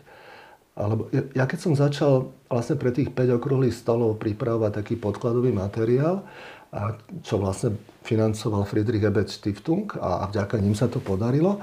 Alebo 0.71 1.11
ja, 1.11 1.27
ja 1.35 1.45
keď 1.45 1.59
som 1.59 1.73
začal 1.75 2.31
vlastne 2.47 2.79
pre 2.79 2.95
tých 2.95 3.11
5 3.11 3.37
okrúhlych 3.37 3.75
stolov 3.75 4.17
pripravovať 4.23 4.71
taký 4.71 4.95
podkladový 4.95 5.51
materiál, 5.51 6.23
čo 7.21 7.35
vlastne 7.35 7.75
financoval 8.07 8.63
Friedrich 8.63 9.03
Ebert 9.03 9.27
Stiftung 9.27 9.91
a, 9.99 10.31
vďaka 10.31 10.55
ním 10.57 10.71
sa 10.71 10.87
to 10.87 11.03
podarilo, 11.03 11.59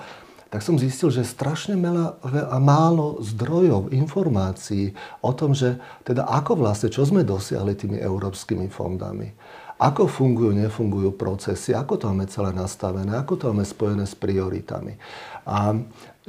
tak 0.48 0.64
som 0.64 0.80
zistil, 0.80 1.12
že 1.12 1.28
strašne 1.28 1.76
veľa, 1.76 2.24
a 2.48 2.56
málo 2.56 3.20
zdrojov, 3.20 3.92
informácií 3.92 4.96
o 5.20 5.32
tom, 5.36 5.52
že 5.52 5.76
teda 6.08 6.24
ako 6.24 6.64
vlastne, 6.64 6.88
čo 6.88 7.04
sme 7.04 7.20
dosiahli 7.20 7.76
tými 7.76 8.00
európskymi 8.00 8.68
fondami. 8.72 9.36
ako 9.78 10.10
fungujú, 10.10 10.56
nefungujú 10.56 11.14
procesy, 11.14 11.70
ako 11.70 12.00
to 12.00 12.04
máme 12.10 12.26
celé 12.26 12.50
nastavené, 12.50 13.14
ako 13.14 13.32
to 13.38 13.44
máme 13.52 13.62
spojené 13.62 14.04
s 14.08 14.16
prioritami. 14.16 14.98
A 15.46 15.76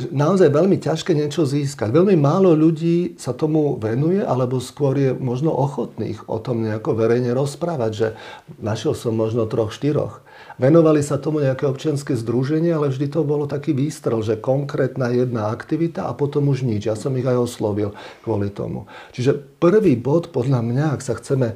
naozaj 0.08 0.50
veľmi 0.50 0.80
ťažké 0.80 1.12
niečo 1.12 1.44
získať. 1.44 1.92
Veľmi 1.92 2.16
málo 2.16 2.56
ľudí 2.56 3.20
sa 3.20 3.36
tomu 3.36 3.76
venuje, 3.76 4.24
alebo 4.24 4.64
skôr 4.64 4.96
je 4.96 5.12
možno 5.12 5.52
ochotných 5.52 6.26
o 6.32 6.40
tom 6.40 6.64
nejako 6.64 6.96
verejne 6.96 7.36
rozprávať, 7.36 7.92
že 7.92 8.08
našiel 8.64 8.96
som 8.96 9.14
možno 9.16 9.44
troch, 9.46 9.76
štyroch. 9.76 10.24
Venovali 10.60 11.00
sa 11.00 11.16
tomu 11.16 11.40
nejaké 11.40 11.68
občianske 11.68 12.16
združenie, 12.20 12.76
ale 12.76 12.92
vždy 12.92 13.08
to 13.12 13.24
bolo 13.24 13.48
taký 13.48 13.72
výstrel, 13.72 14.20
že 14.20 14.40
konkrétna 14.40 15.12
jedna 15.12 15.52
aktivita 15.52 16.08
a 16.08 16.16
potom 16.16 16.52
už 16.52 16.68
nič. 16.68 16.88
Ja 16.88 16.96
som 17.00 17.16
ich 17.16 17.28
aj 17.28 17.48
oslovil 17.48 17.96
kvôli 18.24 18.52
tomu. 18.52 18.88
Čiže 19.16 19.40
prvý 19.40 19.96
bod 19.96 20.36
podľa 20.36 20.60
mňa, 20.64 20.86
ak 20.96 21.02
sa 21.04 21.16
chceme 21.16 21.56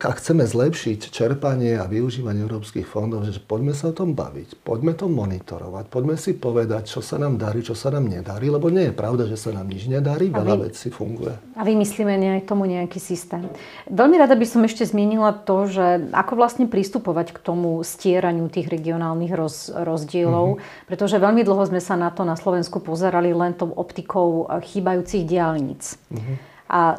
ak 0.00 0.18
chceme 0.24 0.48
zlepšiť 0.48 1.12
čerpanie 1.12 1.76
a 1.76 1.84
využívanie 1.84 2.40
európskych 2.44 2.88
fondov, 2.88 3.28
že 3.28 3.36
poďme 3.42 3.76
sa 3.76 3.92
o 3.92 3.96
tom 3.96 4.16
baviť, 4.16 4.64
poďme 4.64 4.96
to 4.96 5.06
monitorovať, 5.10 5.84
poďme 5.92 6.16
si 6.16 6.32
povedať, 6.32 6.88
čo 6.88 7.04
sa 7.04 7.20
nám 7.20 7.36
darí, 7.36 7.60
čo 7.60 7.76
sa 7.76 7.92
nám 7.92 8.08
nedarí, 8.08 8.48
lebo 8.48 8.72
nie 8.72 8.88
je 8.88 8.94
pravda, 8.96 9.28
že 9.28 9.36
sa 9.36 9.52
nám 9.52 9.68
nič 9.68 9.90
nedarí, 9.90 10.32
a 10.32 10.40
veľa 10.40 10.56
vy, 10.56 10.62
vecí 10.72 10.88
funguje. 10.88 11.34
A 11.58 11.62
vymyslíme 11.62 12.14
nejak 12.16 12.48
tomu 12.48 12.64
nejaký 12.64 12.96
systém. 12.96 13.44
Veľmi 13.92 14.16
rada 14.16 14.32
by 14.32 14.46
som 14.48 14.64
ešte 14.64 14.88
zmienila 14.88 15.36
to, 15.36 15.68
že 15.68 16.08
ako 16.16 16.32
vlastne 16.40 16.64
pristupovať 16.70 17.36
k 17.36 17.38
tomu 17.44 17.84
stieraniu 17.84 18.48
tých 18.48 18.72
regionálnych 18.72 19.32
roz, 19.36 19.68
rozdielov, 19.68 20.56
mm-hmm. 20.56 20.88
pretože 20.88 21.20
veľmi 21.20 21.44
dlho 21.44 21.68
sme 21.68 21.80
sa 21.84 22.00
na 22.00 22.08
to 22.08 22.24
na 22.24 22.38
Slovensku 22.38 22.80
pozerali 22.80 23.36
len 23.36 23.52
tou 23.52 23.68
optikou 23.76 24.48
chýbajúcich 24.48 25.28
diálnic. 25.28 26.00
Mm-hmm. 26.08 26.36
A 26.72 26.96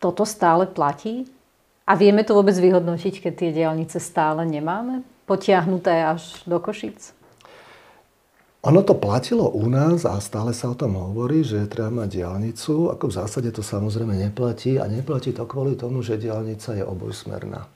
toto 0.00 0.24
stále 0.24 0.64
platí? 0.64 1.28
A 1.82 1.98
vieme 1.98 2.22
to 2.22 2.38
vôbec 2.38 2.54
vyhodnotiť, 2.54 3.18
keď 3.18 3.32
tie 3.34 3.50
diálnice 3.50 3.98
stále 3.98 4.46
nemáme? 4.46 5.02
Potiahnuté 5.26 6.06
až 6.06 6.46
do 6.46 6.62
Košic? 6.62 7.14
Ono 8.62 8.78
to 8.86 8.94
platilo 8.94 9.50
u 9.50 9.66
nás 9.66 10.06
a 10.06 10.14
stále 10.22 10.54
sa 10.54 10.70
o 10.70 10.78
tom 10.78 10.94
hovorí, 10.94 11.42
že 11.42 11.66
treba 11.66 12.06
mať 12.06 12.22
diálnicu. 12.22 12.94
Ako 12.94 13.10
v 13.10 13.16
zásade 13.18 13.50
to 13.50 13.58
samozrejme 13.58 14.14
neplatí 14.14 14.78
a 14.78 14.86
neplatí 14.86 15.34
to 15.34 15.42
kvôli 15.50 15.74
tomu, 15.74 15.98
že 15.98 16.14
diálnica 16.14 16.78
je 16.78 16.86
obojsmerná. 16.86 17.66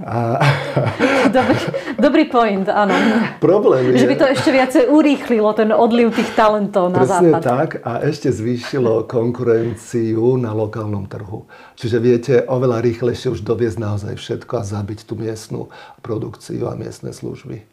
A... 0.00 0.40
Dobrý, 1.36 1.56
dobrý 1.96 2.24
point, 2.28 2.66
áno. 2.68 2.92
Problém 3.40 3.92
je... 3.92 4.04
Že 4.04 4.08
by 4.08 4.16
to 4.16 4.26
ešte 4.32 4.50
viacej 4.52 4.84
urýchlilo 4.88 5.50
ten 5.56 5.70
odliv 5.72 6.12
tých 6.12 6.32
talentov 6.32 6.92
na 6.92 7.04
Presne 7.04 7.30
západ. 7.32 7.40
tak 7.40 7.70
a 7.84 7.92
ešte 8.04 8.28
zvýšilo 8.32 9.04
konkurenciu 9.08 10.36
na 10.40 10.52
lokálnom 10.52 11.08
trhu. 11.08 11.48
Čiže 11.78 11.96
viete 12.02 12.34
oveľa 12.44 12.84
rýchlejšie 12.84 13.32
už 13.32 13.40
doviezť 13.46 13.78
naozaj 13.80 14.14
všetko 14.18 14.52
a 14.60 14.62
zabiť 14.66 15.08
tú 15.08 15.14
miestnú 15.16 15.72
produkciu 16.04 16.68
a 16.68 16.76
miestne 16.76 17.14
služby 17.14 17.71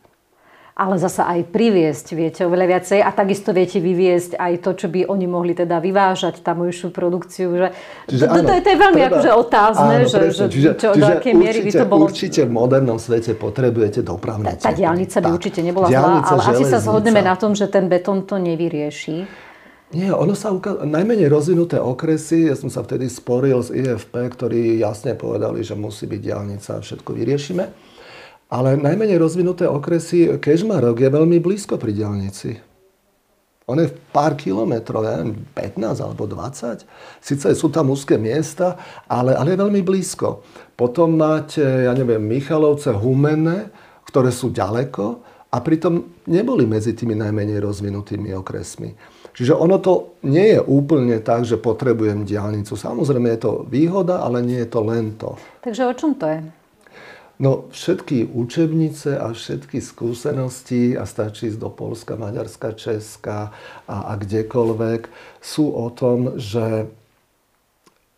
ale 0.80 0.96
zasa 0.96 1.28
aj 1.28 1.52
priviesť, 1.52 2.16
viete, 2.16 2.48
oveľa 2.48 2.80
viacej 2.80 3.04
a 3.04 3.12
takisto 3.12 3.52
viete 3.52 3.84
vyviesť 3.84 4.40
aj 4.40 4.54
to, 4.64 4.72
čo 4.80 4.88
by 4.88 5.12
oni 5.12 5.28
mohli 5.28 5.52
teda 5.52 5.84
vyvážať 5.84 6.40
tamojšiu 6.40 6.96
produkciu. 6.96 7.52
Že 7.52 7.68
čiže 8.08 8.24
to, 8.24 8.32
áno, 8.32 8.48
to, 8.48 8.54
to 8.64 8.70
je 8.72 8.78
veľmi 8.80 9.02
treba, 9.04 9.12
akože 9.12 9.32
otázne, 9.36 9.96
áno, 10.00 10.08
že, 10.08 10.20
že 10.32 10.44
čiže, 10.48 10.70
čo, 10.80 10.88
čiže 10.96 11.04
do 11.04 11.08
akej 11.20 11.34
miery 11.36 11.60
by 11.68 11.72
to 11.76 11.86
bolo... 11.86 12.02
Určite 12.08 12.48
v 12.48 12.52
modernom 12.56 12.96
svete 12.96 13.36
potrebujete 13.36 14.00
dopravné 14.00 14.56
Tá, 14.56 14.56
tá 14.56 14.72
diálnica 14.72 15.20
by 15.20 15.30
určite 15.36 15.60
nebola 15.60 15.92
zlá, 15.92 16.24
ale 16.24 16.42
asi 16.56 16.64
sa 16.64 16.80
zhodneme 16.80 17.20
na 17.20 17.36
tom, 17.36 17.52
že 17.52 17.68
ten 17.68 17.92
betón 17.92 18.24
to 18.24 18.40
nevyrieši. 18.40 19.28
Nie, 19.90 20.14
ono 20.14 20.38
sa 20.38 20.54
ukázalo, 20.54 20.86
najmenej 20.86 21.28
rozvinuté 21.34 21.82
okresy, 21.82 22.48
ja 22.48 22.56
som 22.56 22.70
sa 22.70 22.86
vtedy 22.86 23.10
sporil 23.10 23.58
s 23.58 23.74
IFP, 23.74 24.16
ktorí 24.16 24.78
jasne 24.78 25.18
povedali, 25.18 25.66
že 25.66 25.74
musí 25.74 26.06
byť 26.06 26.22
diálnica 26.22 26.78
a 26.78 26.84
všetko 26.86 27.10
vyriešime. 27.18 27.89
Ale 28.50 28.82
najmenej 28.82 29.22
rozvinuté 29.22 29.70
okresy, 29.70 30.42
Kežmarok 30.42 30.98
je 30.98 31.10
veľmi 31.14 31.38
blízko 31.38 31.78
pri 31.78 31.94
diálnici. 31.94 32.58
On 33.70 33.78
je 33.78 33.86
pár 34.10 34.34
kilometrov, 34.34 35.06
ja 35.06 35.22
neviem, 35.22 35.46
15 35.54 36.02
alebo 36.02 36.26
20. 36.26 36.90
Sice 37.22 37.54
sú 37.54 37.70
tam 37.70 37.94
úzke 37.94 38.18
miesta, 38.18 38.74
ale, 39.06 39.38
ale 39.38 39.54
je 39.54 39.62
veľmi 39.62 39.86
blízko. 39.86 40.42
Potom 40.74 41.22
máte, 41.22 41.62
ja 41.62 41.94
neviem, 41.94 42.18
Michalovce, 42.18 42.90
Humene, 42.90 43.70
ktoré 44.10 44.34
sú 44.34 44.50
ďaleko 44.50 45.22
a 45.54 45.62
pritom 45.62 46.26
neboli 46.26 46.66
medzi 46.66 46.98
tými 46.98 47.14
najmenej 47.14 47.62
rozvinutými 47.62 48.34
okresmi. 48.34 48.98
Čiže 49.38 49.54
ono 49.54 49.78
to 49.78 50.18
nie 50.26 50.58
je 50.58 50.62
úplne 50.66 51.22
tak, 51.22 51.46
že 51.46 51.62
potrebujem 51.62 52.26
diálnicu. 52.26 52.74
Samozrejme 52.74 53.38
je 53.38 53.40
to 53.46 53.52
výhoda, 53.70 54.26
ale 54.26 54.42
nie 54.42 54.66
je 54.66 54.70
to 54.74 54.82
len 54.82 55.14
to. 55.22 55.38
Takže 55.62 55.86
o 55.86 55.94
čom 55.94 56.18
to 56.18 56.26
je? 56.26 56.42
No 57.40 57.72
všetky 57.72 58.36
učebnice 58.36 59.16
a 59.16 59.32
všetky 59.32 59.80
skúsenosti, 59.80 61.00
a 61.00 61.08
stačí 61.08 61.48
ísť 61.48 61.60
do 61.64 61.72
Polska, 61.72 62.20
Maďarska, 62.20 62.76
Česka 62.76 63.56
a, 63.88 64.12
a 64.12 64.14
kdekoľvek, 64.20 65.08
sú 65.40 65.72
o 65.72 65.88
tom, 65.88 66.36
že, 66.36 66.92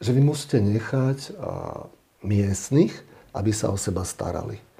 že 0.01 0.09
vy 0.09 0.21
musíte 0.25 0.57
nechať 0.57 1.37
a, 1.37 1.85
miestnych, 2.25 2.97
aby 3.37 3.53
sa 3.53 3.69
o 3.69 3.77
seba 3.77 4.01
starali 4.01 4.70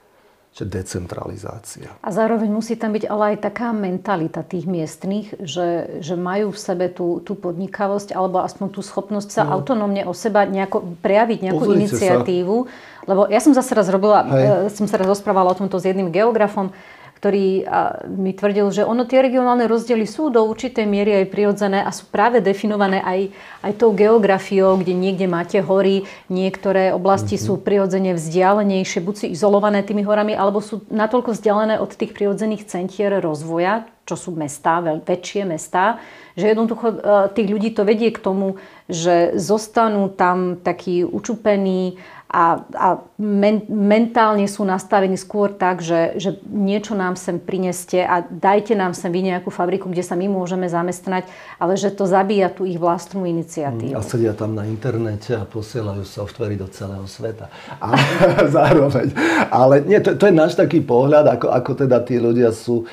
že 0.52 0.68
decentralizácia. 0.68 1.96
A 2.04 2.12
zároveň 2.12 2.52
musí 2.52 2.76
tam 2.76 2.92
byť 2.92 3.08
ale 3.08 3.36
aj 3.36 3.38
taká 3.40 3.72
mentalita 3.72 4.44
tých 4.44 4.68
miestných, 4.68 5.40
že, 5.40 6.04
že 6.04 6.20
majú 6.20 6.52
v 6.52 6.60
sebe 6.60 6.92
tú, 6.92 7.24
tú 7.24 7.40
podnikavosť 7.40 8.12
alebo 8.12 8.44
aspoň 8.44 8.68
tú 8.76 8.84
schopnosť 8.84 9.32
sa 9.32 9.44
no. 9.48 9.56
autonómne 9.56 10.04
o 10.04 10.12
seba 10.12 10.44
nejako 10.44 11.00
prejaviť 11.00 11.40
nejakú 11.48 11.64
Pozrite 11.64 11.80
iniciatívu. 11.88 12.68
Sa. 12.68 12.72
Lebo 13.08 13.22
ja 13.32 13.40
som 13.40 13.56
zase 13.56 13.72
raz 13.72 13.88
robila, 13.88 14.28
Hej. 14.28 14.68
E, 14.68 14.76
som 14.76 14.92
sa 14.92 15.00
raz 15.00 15.08
rozprávala 15.08 15.56
o 15.56 15.58
tomto 15.58 15.80
s 15.80 15.88
jedným 15.88 16.12
geografom, 16.12 16.76
ktorý 17.22 17.70
mi 18.18 18.34
tvrdil, 18.34 18.74
že 18.74 18.82
ono 18.82 19.06
tie 19.06 19.22
regionálne 19.22 19.70
rozdiely 19.70 20.10
sú 20.10 20.34
do 20.34 20.42
určitej 20.42 20.90
miery 20.90 21.22
aj 21.22 21.30
prirodzené 21.30 21.86
a 21.86 21.94
sú 21.94 22.10
práve 22.10 22.42
definované 22.42 22.98
aj, 22.98 23.30
aj 23.62 23.72
tou 23.78 23.94
geografiou, 23.94 24.74
kde 24.82 24.98
niekde 24.98 25.30
máte 25.30 25.62
hory, 25.62 26.10
niektoré 26.34 26.90
oblasti 26.90 27.38
mm-hmm. 27.38 27.46
sú 27.46 27.62
prirodzene 27.62 28.18
vzdialenejšie, 28.18 29.06
buď 29.06 29.16
sú 29.22 29.26
izolované 29.38 29.86
tými 29.86 30.02
horami, 30.02 30.34
alebo 30.34 30.66
sú 30.66 30.82
natoľko 30.90 31.38
vzdialené 31.38 31.78
od 31.78 31.94
tých 31.94 32.10
prirodzených 32.10 32.66
centier 32.66 33.14
rozvoja, 33.22 33.86
čo 34.10 34.18
sú 34.18 34.34
mestá, 34.34 34.82
väčšie 34.82 35.46
mestá, 35.46 36.02
že 36.34 36.50
jednoducho 36.50 36.88
e, 36.90 36.96
tých 37.38 37.48
ľudí 37.54 37.70
to 37.78 37.86
vedie 37.86 38.10
k 38.10 38.18
tomu, 38.18 38.58
že 38.90 39.38
zostanú 39.38 40.10
tam 40.10 40.58
takí 40.58 41.06
učupení, 41.06 42.02
a, 42.32 42.64
a 42.64 42.88
men, 43.20 43.68
mentálne 43.68 44.48
sú 44.48 44.64
nastavení 44.64 45.20
skôr 45.20 45.52
tak, 45.52 45.84
že, 45.84 46.16
že 46.16 46.40
niečo 46.48 46.96
nám 46.96 47.20
sem 47.20 47.36
prineste 47.36 48.00
a 48.00 48.24
dajte 48.24 48.72
nám 48.72 48.96
sem 48.96 49.12
vy 49.12 49.36
nejakú 49.36 49.52
fabriku, 49.52 49.92
kde 49.92 50.00
sa 50.00 50.16
my 50.16 50.32
môžeme 50.32 50.72
zamestnať, 50.72 51.28
ale 51.60 51.76
že 51.76 51.92
to 51.92 52.08
zabíja 52.08 52.48
tú 52.48 52.64
ich 52.64 52.80
vlastnú 52.80 53.28
iniciatívu. 53.28 54.00
A 54.00 54.02
sedia 54.02 54.32
tam 54.32 54.56
na 54.56 54.64
internete 54.64 55.36
a 55.36 55.44
posielajú 55.44 56.08
softvery 56.08 56.56
do 56.56 56.72
celého 56.72 57.04
sveta. 57.04 57.52
A 57.84 58.00
zároveň. 58.56 59.12
Ale 59.52 59.84
nie, 59.84 60.00
to, 60.00 60.16
to 60.16 60.32
je 60.32 60.34
náš 60.34 60.56
taký 60.56 60.80
pohľad, 60.80 61.28
ako, 61.36 61.52
ako 61.52 61.72
teda 61.84 62.00
tí 62.00 62.16
ľudia 62.16 62.56
sú 62.56 62.88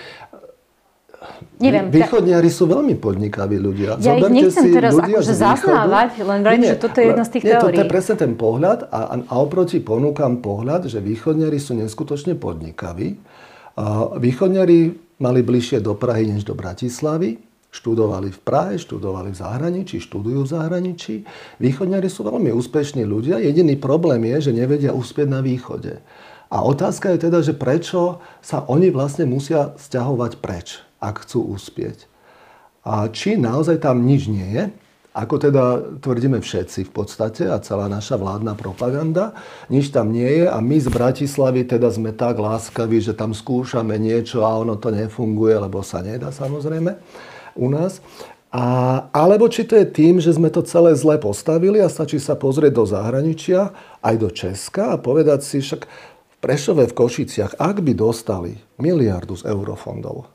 Neviem. 1.59 1.91
Východniari 1.91 2.47
sú 2.47 2.71
veľmi 2.71 2.95
podnikaví 3.03 3.59
ľudia. 3.59 3.99
Ja 3.99 4.15
Zoberte 4.15 4.31
ich 4.31 4.37
nechcem 4.39 4.63
si 4.63 4.69
teraz 4.71 4.95
akože 4.95 5.35
zaznávať, 5.35 6.11
len 6.23 6.39
vrajím, 6.47 6.65
že 6.71 6.79
toto 6.79 6.99
je 7.03 7.07
jedna 7.11 7.25
z 7.27 7.31
tých 7.35 7.45
nie, 7.45 7.51
teórií. 7.51 7.75
To 7.75 7.83
je 7.83 7.91
presne 7.91 8.15
ten 8.15 8.33
pohľad 8.39 8.79
a, 8.87 9.01
a 9.19 9.35
oproti 9.43 9.83
ponúkam 9.83 10.39
pohľad, 10.39 10.87
že 10.87 11.03
východniari 11.03 11.59
sú 11.59 11.75
neskutočne 11.75 12.39
podnikaví. 12.39 13.19
Východniari 14.15 14.79
mali 15.19 15.41
bližšie 15.43 15.83
do 15.83 15.99
Prahy 15.99 16.31
než 16.31 16.47
do 16.47 16.55
Bratislavy. 16.55 17.43
Študovali 17.69 18.33
v 18.33 18.41
Prahe, 18.41 18.75
študovali 18.81 19.35
v 19.35 19.39
zahraničí, 19.43 20.01
študujú 20.01 20.47
v 20.47 20.51
zahraničí. 20.55 21.15
Východniari 21.61 22.09
sú 22.09 22.25
veľmi 22.25 22.55
úspešní 22.55 23.05
ľudia. 23.05 23.43
Jediný 23.43 23.77
problém 23.77 24.25
je, 24.25 24.49
že 24.49 24.57
nevedia 24.57 24.95
uspieť 24.95 25.29
na 25.29 25.45
východe. 25.45 26.01
A 26.49 26.65
otázka 26.65 27.13
je 27.13 27.29
teda, 27.29 27.45
že 27.45 27.53
prečo 27.53 28.25
sa 28.41 28.65
oni 28.65 28.89
vlastne 28.89 29.29
musia 29.29 29.77
stiahovať 29.77 30.41
preč 30.41 30.88
ak 30.99 31.27
chcú 31.27 31.55
uspieť. 31.55 32.07
A 32.87 33.11
či 33.11 33.37
naozaj 33.37 33.83
tam 33.83 34.07
nič 34.07 34.31
nie 34.31 34.49
je, 34.55 34.65
ako 35.19 35.35
teda 35.51 35.65
tvrdíme 35.99 36.39
všetci 36.39 36.87
v 36.87 36.93
podstate 36.95 37.51
a 37.51 37.59
celá 37.59 37.91
naša 37.91 38.15
vládna 38.15 38.55
propaganda, 38.55 39.35
nič 39.67 39.91
tam 39.91 40.15
nie 40.15 40.43
je 40.43 40.47
a 40.47 40.63
my 40.63 40.79
z 40.79 40.89
Bratislavy 40.95 41.67
teda 41.67 41.91
sme 41.91 42.15
tak 42.15 42.39
láskaví, 42.39 43.03
že 43.03 43.19
tam 43.19 43.35
skúšame 43.35 43.99
niečo 43.99 44.47
a 44.47 44.55
ono 44.55 44.79
to 44.79 44.95
nefunguje, 44.95 45.59
lebo 45.59 45.83
sa 45.83 46.07
nedá 46.07 46.31
samozrejme 46.31 46.95
u 47.59 47.67
nás. 47.67 47.99
A, 48.49 48.65
alebo 49.13 49.51
či 49.51 49.67
to 49.69 49.77
je 49.77 49.85
tým, 49.85 50.23
že 50.23 50.33
sme 50.33 50.49
to 50.49 50.65
celé 50.65 50.97
zle 50.97 51.21
postavili 51.21 51.83
a 51.85 51.93
stačí 51.93 52.17
sa 52.17 52.33
pozrieť 52.33 52.73
do 52.73 52.85
zahraničia, 52.89 53.75
aj 54.01 54.15
do 54.17 54.31
Česka 54.33 54.97
a 54.97 55.03
povedať 55.03 55.45
si 55.45 55.61
však 55.61 55.83
v 55.85 56.37
Prešove 56.41 56.89
v 56.89 56.97
Košiciach, 56.97 57.61
ak 57.61 57.83
by 57.83 57.93
dostali 57.93 58.57
miliardu 58.81 59.37
z 59.37 59.51
eurofondov, 59.51 60.31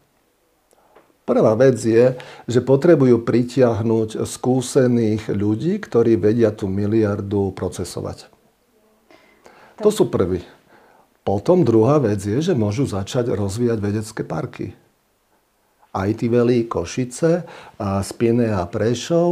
Prvá 1.24 1.56
vec 1.56 1.80
je, 1.80 2.20
že 2.52 2.60
potrebujú 2.60 3.24
pritiahnuť 3.24 4.28
skúsených 4.28 5.32
ľudí, 5.32 5.80
ktorí 5.80 6.20
vedia 6.20 6.52
tú 6.52 6.68
miliardu 6.68 7.56
procesovať. 7.56 8.28
To 9.80 9.88
sú 9.88 10.12
prví. 10.12 10.44
Potom 11.24 11.64
druhá 11.64 12.04
vec 12.04 12.20
je, 12.20 12.44
že 12.44 12.52
môžu 12.52 12.84
začať 12.84 13.32
rozvíjať 13.32 13.80
vedecké 13.80 14.22
parky. 14.28 14.76
IT 15.94 16.26
Valley, 16.26 16.66
Košice, 16.66 17.46
a 17.78 18.02
Spiene 18.02 18.50
a 18.50 18.66
Prešov, 18.66 19.30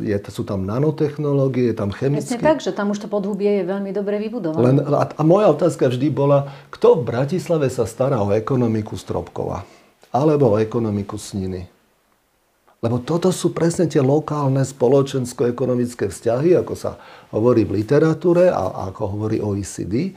e, 0.00 0.14
je, 0.14 0.18
sú 0.30 0.46
tam 0.46 0.62
nanotechnológie, 0.62 1.74
je 1.74 1.76
tam 1.76 1.90
chemické. 1.90 2.38
Presne 2.38 2.40
tak, 2.40 2.58
že 2.62 2.70
tam 2.70 2.94
už 2.94 3.02
to 3.02 3.08
podhubie 3.10 3.50
je 3.60 3.64
veľmi 3.66 3.90
dobre 3.90 4.22
vybudované. 4.22 4.62
Len, 4.62 4.76
a, 4.94 5.10
a 5.10 5.22
moja 5.26 5.50
otázka 5.50 5.90
vždy 5.90 6.14
bola, 6.14 6.54
kto 6.70 7.02
v 7.02 7.10
Bratislave 7.10 7.66
sa 7.66 7.82
stará 7.82 8.22
o 8.22 8.30
ekonomiku 8.30 8.94
Stropkova? 8.94 9.66
Alebo 10.14 10.54
o 10.54 10.60
ekonomiku 10.62 11.18
Sniny? 11.18 11.74
Lebo 12.84 13.00
toto 13.00 13.32
sú 13.32 13.56
presne 13.56 13.88
tie 13.88 14.04
lokálne 14.04 14.60
spoločensko-ekonomické 14.60 16.12
vzťahy, 16.12 16.52
ako 16.60 16.74
sa 16.76 17.00
hovorí 17.32 17.64
v 17.64 17.80
literatúre 17.80 18.52
a 18.52 18.92
ako 18.92 19.16
hovorí 19.16 19.40
OECD, 19.40 20.12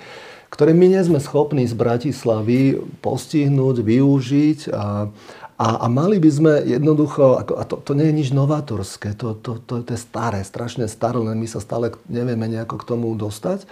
ktoré 0.52 0.76
my 0.76 0.92
nie 0.92 1.00
sme 1.00 1.24
schopní 1.24 1.64
z 1.64 1.72
Bratislavy 1.80 2.76
postihnúť, 3.00 3.88
využiť 3.88 4.60
a, 4.76 5.08
a, 5.56 5.68
a 5.80 5.86
mali 5.88 6.20
by 6.20 6.28
sme 6.28 6.54
jednoducho, 6.68 7.40
ako, 7.40 7.54
a 7.56 7.64
to, 7.64 7.80
to 7.80 7.92
nie 7.96 8.12
je 8.12 8.18
nič 8.20 8.30
novatorské, 8.36 9.16
to, 9.16 9.40
to, 9.40 9.64
to, 9.64 9.88
to 9.88 9.92
je 9.96 10.04
staré, 10.04 10.44
strašne 10.44 10.92
staré, 10.92 11.24
len 11.24 11.40
my 11.40 11.48
sa 11.48 11.64
stále 11.64 11.96
nevieme 12.12 12.52
nejako 12.52 12.84
k 12.84 12.88
tomu 12.88 13.16
dostať. 13.16 13.64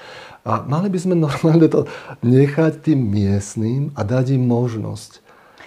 A 0.48 0.64
mali 0.64 0.88
by 0.88 1.00
sme 1.04 1.20
normálne 1.28 1.68
to 1.68 1.84
nechať 2.24 2.80
tým 2.80 3.12
miestným 3.12 3.92
a 3.92 4.08
dať 4.08 4.40
im 4.40 4.48
možnosť. 4.48 5.25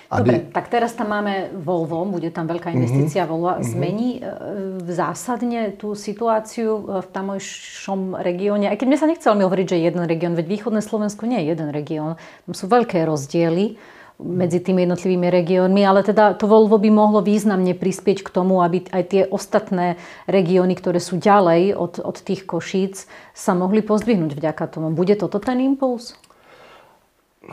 Aby... 0.08 0.24
Dobre, 0.24 0.36
tak 0.56 0.72
teraz 0.72 0.96
tam 0.96 1.12
máme 1.12 1.52
Volvo, 1.52 2.00
bude 2.08 2.32
tam 2.32 2.48
veľká 2.48 2.72
investícia 2.72 3.28
uh-huh. 3.28 3.36
Volvo. 3.36 3.60
Mhm. 3.60 3.64
Zmení 3.64 4.10
uh, 4.16 4.80
zásadne 4.88 5.76
tú 5.76 5.92
situáciu 5.92 6.80
e, 6.80 6.82
v 7.04 7.08
tamojšom 7.12 8.16
regióne? 8.16 8.72
Aj 8.72 8.78
keď 8.80 8.86
mne 8.88 8.98
sa 8.98 9.04
nechcel 9.04 9.36
mi 9.36 9.44
hovoriť, 9.44 9.66
že 9.68 9.84
jeden 9.84 10.04
región, 10.08 10.32
veď 10.32 10.48
východné 10.48 10.80
Slovensko 10.80 11.28
nie 11.28 11.44
je 11.44 11.52
jeden 11.52 11.68
región. 11.68 12.16
Tam 12.48 12.54
sú 12.56 12.72
veľké 12.72 13.04
rozdiely 13.04 13.76
medzi 14.18 14.58
tými 14.58 14.82
jednotlivými 14.82 15.30
regiónmi, 15.30 15.84
ale 15.86 16.02
teda 16.02 16.34
to 16.34 16.50
Volvo 16.50 16.80
by 16.80 16.90
mohlo 16.90 17.22
významne 17.22 17.70
prispieť 17.76 18.26
k 18.26 18.32
tomu, 18.34 18.64
aby 18.66 18.82
aj 18.90 19.02
tie 19.06 19.22
ostatné 19.30 19.94
regióny, 20.26 20.74
ktoré 20.74 20.98
sú 20.98 21.22
ďalej 21.22 21.78
od, 21.78 22.02
od 22.02 22.16
tých 22.18 22.42
Košíc, 22.42 23.06
sa 23.30 23.54
mohli 23.54 23.78
pozdvihnúť 23.78 24.34
vďaka 24.34 24.66
tomu. 24.72 24.90
Bude 24.90 25.14
toto 25.14 25.38
ten 25.38 25.62
impuls? 25.62 26.18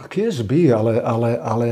Kiež 0.09 0.41
by, 0.43 0.59
ale, 0.73 0.93
ale, 0.99 1.29
ale 1.37 1.67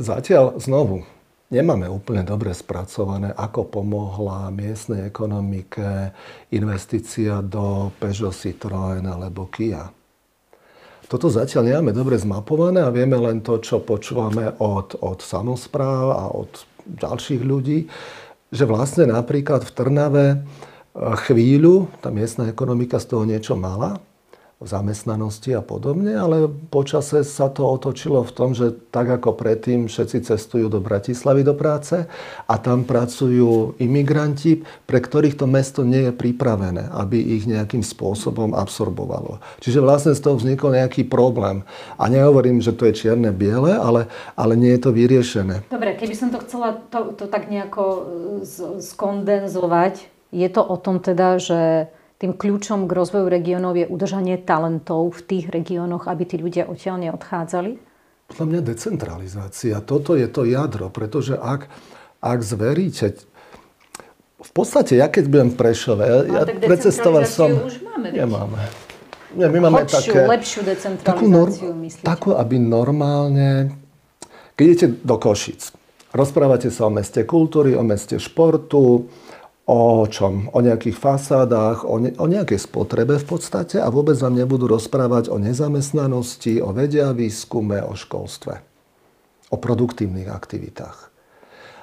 zatiaľ 0.00 0.56
znovu 0.56 1.04
nemáme 1.52 1.90
úplne 1.90 2.24
dobre 2.24 2.56
spracované, 2.56 3.36
ako 3.36 3.68
pomohla 3.68 4.48
miestnej 4.48 5.04
ekonomike 5.06 6.14
investícia 6.54 7.44
do 7.44 7.92
Peugeot 8.00 8.32
Citroën 8.32 9.04
alebo 9.04 9.50
Kia. 9.52 9.92
Toto 11.10 11.26
zatiaľ 11.26 11.74
nemáme 11.74 11.90
dobre 11.90 12.14
zmapované 12.22 12.86
a 12.86 12.94
vieme 12.94 13.18
len 13.18 13.42
to, 13.42 13.58
čo 13.58 13.82
počúvame 13.82 14.54
od, 14.62 14.94
od 15.02 15.18
samozpráv 15.18 16.06
a 16.14 16.24
od 16.30 16.62
ďalších 16.86 17.42
ľudí, 17.42 17.90
že 18.54 18.62
vlastne 18.62 19.10
napríklad 19.10 19.66
v 19.66 19.74
Trnave 19.74 20.26
eh, 20.30 20.38
chvíľu 21.26 21.90
tá 21.98 22.14
miestna 22.14 22.46
ekonomika 22.46 23.02
z 23.02 23.10
toho 23.10 23.26
niečo 23.26 23.58
mala, 23.58 23.98
zamestnanosti 24.60 25.56
a 25.56 25.64
podobne, 25.64 26.12
ale 26.12 26.44
počase 26.68 27.24
sa 27.24 27.48
to 27.48 27.64
otočilo 27.64 28.20
v 28.20 28.32
tom, 28.36 28.52
že 28.52 28.76
tak 28.92 29.08
ako 29.08 29.32
predtým 29.32 29.88
všetci 29.88 30.28
cestujú 30.28 30.68
do 30.68 30.84
Bratislavy 30.84 31.40
do 31.40 31.56
práce 31.56 32.04
a 32.44 32.54
tam 32.60 32.84
pracujú 32.84 33.80
imigranti, 33.80 34.60
pre 34.84 35.00
ktorých 35.00 35.40
to 35.40 35.48
mesto 35.48 35.80
nie 35.80 36.08
je 36.08 36.12
pripravené, 36.12 36.92
aby 36.92 37.16
ich 37.40 37.48
nejakým 37.48 37.80
spôsobom 37.80 38.52
absorbovalo. 38.52 39.40
Čiže 39.64 39.80
vlastne 39.80 40.12
z 40.12 40.20
toho 40.20 40.36
vznikol 40.36 40.76
nejaký 40.76 41.08
problém. 41.08 41.64
A 41.96 42.12
nehovorím, 42.12 42.60
že 42.60 42.76
to 42.76 42.84
je 42.84 43.00
čierne-biele, 43.00 43.80
ale, 43.80 44.12
ale 44.36 44.60
nie 44.60 44.76
je 44.76 44.80
to 44.84 44.92
vyriešené. 44.92 45.72
Dobre, 45.72 45.96
keby 45.96 46.12
som 46.12 46.28
to 46.28 46.36
chcela 46.44 46.76
to, 46.92 47.16
to 47.16 47.24
tak 47.32 47.48
nejako 47.48 47.84
skondenzovať, 48.76 50.04
je 50.30 50.48
to 50.52 50.62
o 50.62 50.76
tom 50.76 51.00
teda, 51.02 51.40
že 51.40 51.90
tým 52.20 52.36
kľúčom 52.36 52.84
k 52.84 52.92
rozvoju 52.92 53.32
regiónov 53.32 53.80
je 53.80 53.88
udržanie 53.88 54.36
talentov 54.44 55.16
v 55.16 55.20
tých 55.24 55.44
regiónoch, 55.48 56.04
aby 56.04 56.28
tí 56.28 56.36
ľudia 56.36 56.68
odtiaľ 56.68 57.08
neodchádzali? 57.08 57.80
Podľa 58.28 58.46
mňa 58.46 58.60
decentralizácia. 58.60 59.80
Toto 59.80 60.12
je 60.14 60.28
to 60.28 60.44
jadro, 60.44 60.92
pretože 60.92 61.40
ak, 61.40 61.72
ak 62.20 62.38
zveríte... 62.44 63.16
V 64.40 64.50
podstate, 64.52 65.00
ja 65.00 65.08
keď 65.08 65.24
budem 65.32 65.50
Prešove, 65.56 66.04
ja 66.28 66.44
precestoval 66.44 67.24
som... 67.24 67.56
už 67.56 67.80
máme. 67.88 68.12
Nemáme. 68.12 68.68
Nie, 69.36 69.48
my 69.48 69.58
máme 69.68 69.84
Lepšiu, 69.84 70.12
také, 70.12 70.20
lepšiu 70.26 70.60
decentralizáciu, 70.66 71.08
takú, 71.08 71.24
nor, 71.24 71.48
takú, 72.04 72.30
aby 72.36 72.56
normálne... 72.60 73.72
Keď 74.60 74.64
idete 74.68 74.86
do 75.00 75.16
Košic, 75.16 75.72
rozprávate 76.12 76.68
sa 76.68 76.84
o 76.84 76.92
meste 76.92 77.24
kultúry, 77.24 77.72
o 77.72 77.80
meste 77.80 78.20
športu, 78.20 79.08
o 79.66 80.06
čom? 80.08 80.48
O 80.54 80.64
nejakých 80.64 80.96
fasádach, 80.96 81.84
o, 81.84 82.00
ne, 82.00 82.14
o 82.16 82.26
nejakej 82.28 82.60
spotrebe 82.64 83.20
v 83.20 83.26
podstate 83.26 83.76
a 83.80 83.88
vôbec 83.92 84.16
vám 84.16 84.38
nebudú 84.38 84.70
rozprávať 84.70 85.28
o 85.28 85.36
nezamestnanosti, 85.36 86.62
o 86.64 86.72
vede 86.72 87.00
a 87.04 87.12
výskume, 87.12 87.82
o 87.84 87.92
školstve, 87.92 88.54
o 89.52 89.56
produktívnych 89.56 90.30
aktivitách. 90.30 91.10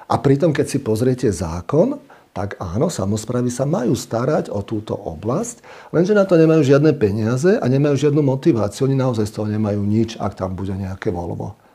A 0.08 0.14
pritom, 0.18 0.56
keď 0.56 0.66
si 0.66 0.78
pozriete 0.80 1.28
zákon, 1.28 2.00
tak 2.32 2.54
áno, 2.62 2.86
samozprávy 2.86 3.50
sa 3.50 3.66
majú 3.66 3.98
starať 3.98 4.48
o 4.54 4.62
túto 4.62 4.94
oblasť, 4.94 5.90
lenže 5.90 6.14
na 6.14 6.22
to 6.22 6.38
nemajú 6.38 6.62
žiadne 6.62 6.94
peniaze 6.94 7.58
a 7.58 7.64
nemajú 7.66 8.08
žiadnu 8.08 8.22
motiváciu. 8.22 8.86
Oni 8.86 8.94
naozaj 8.94 9.26
z 9.26 9.34
toho 9.34 9.46
nemajú 9.50 9.82
nič, 9.82 10.14
ak 10.22 10.38
tam 10.38 10.54
bude 10.54 10.70
nejaké 10.70 11.10
voľbo. 11.10 11.67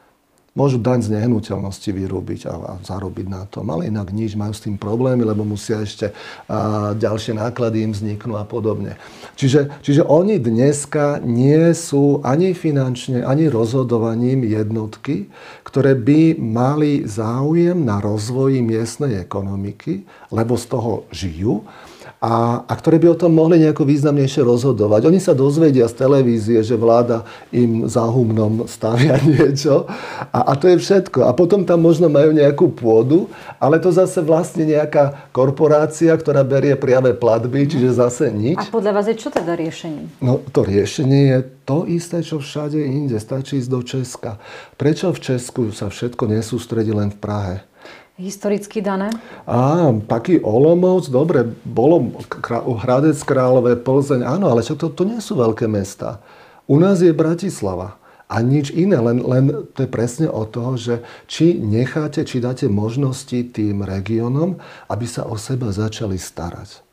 Môžu 0.53 0.77
daň 0.77 1.01
z 1.01 1.17
nehnuteľnosti 1.17 1.89
vyrúbiť 1.89 2.45
a, 2.45 2.53
a 2.53 2.71
zarobiť 2.85 3.25
na 3.25 3.49
tom, 3.49 3.73
ale 3.73 3.89
inak 3.89 4.13
nič, 4.13 4.37
majú 4.37 4.53
s 4.53 4.61
tým 4.61 4.77
problémy, 4.77 5.25
lebo 5.25 5.41
musia 5.41 5.81
ešte 5.81 6.13
a, 6.45 6.93
ďalšie 6.93 7.41
náklady 7.41 7.81
im 7.81 7.89
vzniknú 7.89 8.37
a 8.37 8.45
podobne. 8.45 9.01
Čiže, 9.33 9.81
čiže 9.81 10.05
oni 10.05 10.37
dneska 10.37 11.25
nie 11.25 11.73
sú 11.73 12.21
ani 12.21 12.53
finančne, 12.53 13.25
ani 13.25 13.49
rozhodovaním 13.49 14.45
jednotky, 14.45 15.25
ktoré 15.65 15.97
by 15.97 16.37
mali 16.37 17.01
záujem 17.01 17.81
na 17.81 17.97
rozvoji 17.97 18.61
miestnej 18.61 19.25
ekonomiky, 19.25 20.05
lebo 20.29 20.53
z 20.53 20.65
toho 20.69 21.09
žijú 21.09 21.65
a, 22.23 22.63
a 22.63 22.73
ktoré 22.79 23.03
by 23.03 23.11
o 23.11 23.19
tom 23.19 23.35
mohli 23.35 23.59
nejako 23.59 23.83
významnejšie 23.83 24.47
rozhodovať. 24.47 25.11
Oni 25.11 25.19
sa 25.19 25.35
dozvedia 25.35 25.91
z 25.91 26.07
televízie, 26.07 26.63
že 26.63 26.79
vláda 26.79 27.27
im 27.51 27.83
za 27.91 28.07
humnom 28.07 28.63
stavia 28.63 29.19
niečo 29.27 29.91
a, 30.31 30.39
a 30.47 30.51
to 30.55 30.71
je 30.71 30.79
všetko. 30.79 31.27
A 31.27 31.35
potom 31.35 31.67
tam 31.67 31.83
možno 31.83 32.07
majú 32.07 32.31
nejakú 32.31 32.71
pôdu, 32.71 33.27
ale 33.59 33.75
to 33.75 33.91
zase 33.91 34.23
vlastne 34.23 34.63
nejaká 34.63 35.27
korporácia, 35.35 36.15
ktorá 36.15 36.47
berie 36.47 36.79
priame 36.79 37.11
platby, 37.11 37.67
čiže 37.67 37.99
zase 37.99 38.31
nič. 38.31 38.55
A 38.55 38.71
podľa 38.71 38.95
vás 38.95 39.11
je 39.11 39.19
čo 39.19 39.27
teda 39.27 39.59
riešenie? 39.59 40.23
No 40.23 40.39
to 40.55 40.63
riešenie 40.63 41.35
je 41.35 41.39
to 41.67 41.83
isté, 41.91 42.23
čo 42.23 42.39
všade 42.39 42.79
inde. 42.79 43.19
Stačí 43.19 43.59
ísť 43.59 43.71
do 43.71 43.83
Česka. 43.83 44.39
Prečo 44.79 45.11
v 45.11 45.19
Česku 45.19 45.75
sa 45.75 45.91
všetko 45.91 46.31
nesústredí 46.31 46.95
len 46.95 47.11
v 47.11 47.19
Prahe? 47.19 47.55
Historicky 48.17 48.81
dané? 48.81 49.09
Á, 49.49 49.89
taký 50.05 50.39
Olomouc, 50.45 51.09
dobre, 51.09 51.45
bolo 51.65 52.13
Hradec 52.81 53.17
Králové, 53.25 53.73
Plzeň, 53.79 54.21
áno, 54.21 54.53
ale 54.53 54.61
čo 54.61 54.77
to, 54.77 54.93
to 54.93 55.03
nie 55.05 55.17
sú 55.17 55.37
veľké 55.37 55.65
mesta. 55.65 56.21
U 56.69 56.77
nás 56.77 57.01
je 57.01 57.11
Bratislava. 57.11 57.97
A 58.33 58.41
nič 58.41 58.73
iné, 58.73 58.97
len, 58.97 59.21
len 59.21 59.69
to 59.77 59.85
je 59.85 59.89
presne 59.89 60.25
o 60.25 60.41
toho, 60.47 60.73
že 60.73 61.05
či 61.29 61.53
necháte, 61.59 62.25
či 62.25 62.41
dáte 62.41 62.65
možnosti 62.65 63.53
tým 63.53 63.85
regiónom, 63.85 64.57
aby 64.89 65.05
sa 65.05 65.29
o 65.29 65.37
seba 65.37 65.69
začali 65.69 66.17
starať 66.17 66.92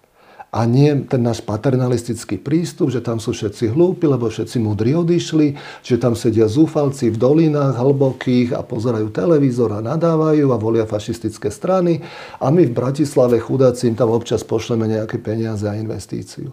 a 0.51 0.67
nie 0.67 0.91
ten 1.07 1.23
náš 1.23 1.47
paternalistický 1.47 2.35
prístup, 2.35 2.91
že 2.91 2.99
tam 2.99 3.23
sú 3.23 3.31
všetci 3.31 3.71
hlúpi, 3.71 4.11
lebo 4.11 4.27
všetci 4.27 4.59
múdri 4.59 4.99
odišli, 4.99 5.55
že 5.87 5.95
tam 5.95 6.19
sedia 6.19 6.51
zúfalci 6.51 7.15
v 7.15 7.21
dolinách 7.23 7.79
hlbokých 7.79 8.59
a 8.59 8.67
pozerajú 8.67 9.15
televízor 9.15 9.79
a 9.79 9.81
nadávajú 9.81 10.51
a 10.51 10.59
volia 10.59 10.91
fašistické 10.91 11.55
strany 11.55 12.03
a 12.43 12.51
my 12.51 12.67
v 12.67 12.75
Bratislave 12.75 13.39
chudáci 13.39 13.95
im 13.95 13.97
tam 13.97 14.11
občas 14.11 14.43
pošleme 14.43 14.91
nejaké 14.91 15.23
peniaze 15.23 15.63
a 15.71 15.79
investíciu. 15.79 16.51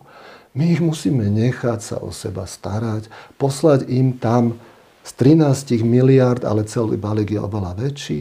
My 0.54 0.78
ich 0.78 0.82
musíme 0.82 1.26
nechať 1.34 1.80
sa 1.82 1.98
o 1.98 2.14
seba 2.14 2.46
starať, 2.46 3.10
poslať 3.42 3.90
im 3.90 4.14
tam 4.22 4.62
z 5.02 5.12
13 5.42 5.82
miliard, 5.82 6.46
ale 6.46 6.70
celý 6.70 7.02
balík 7.02 7.34
je 7.34 7.42
oveľa 7.42 7.74
väčší. 7.74 8.20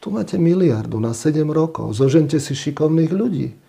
Tu 0.00 0.08
máte 0.08 0.40
miliardu 0.40 0.96
na 0.96 1.12
7 1.12 1.44
rokov. 1.52 1.92
Zožente 1.92 2.40
si 2.40 2.56
šikovných 2.56 3.12
ľudí 3.12 3.67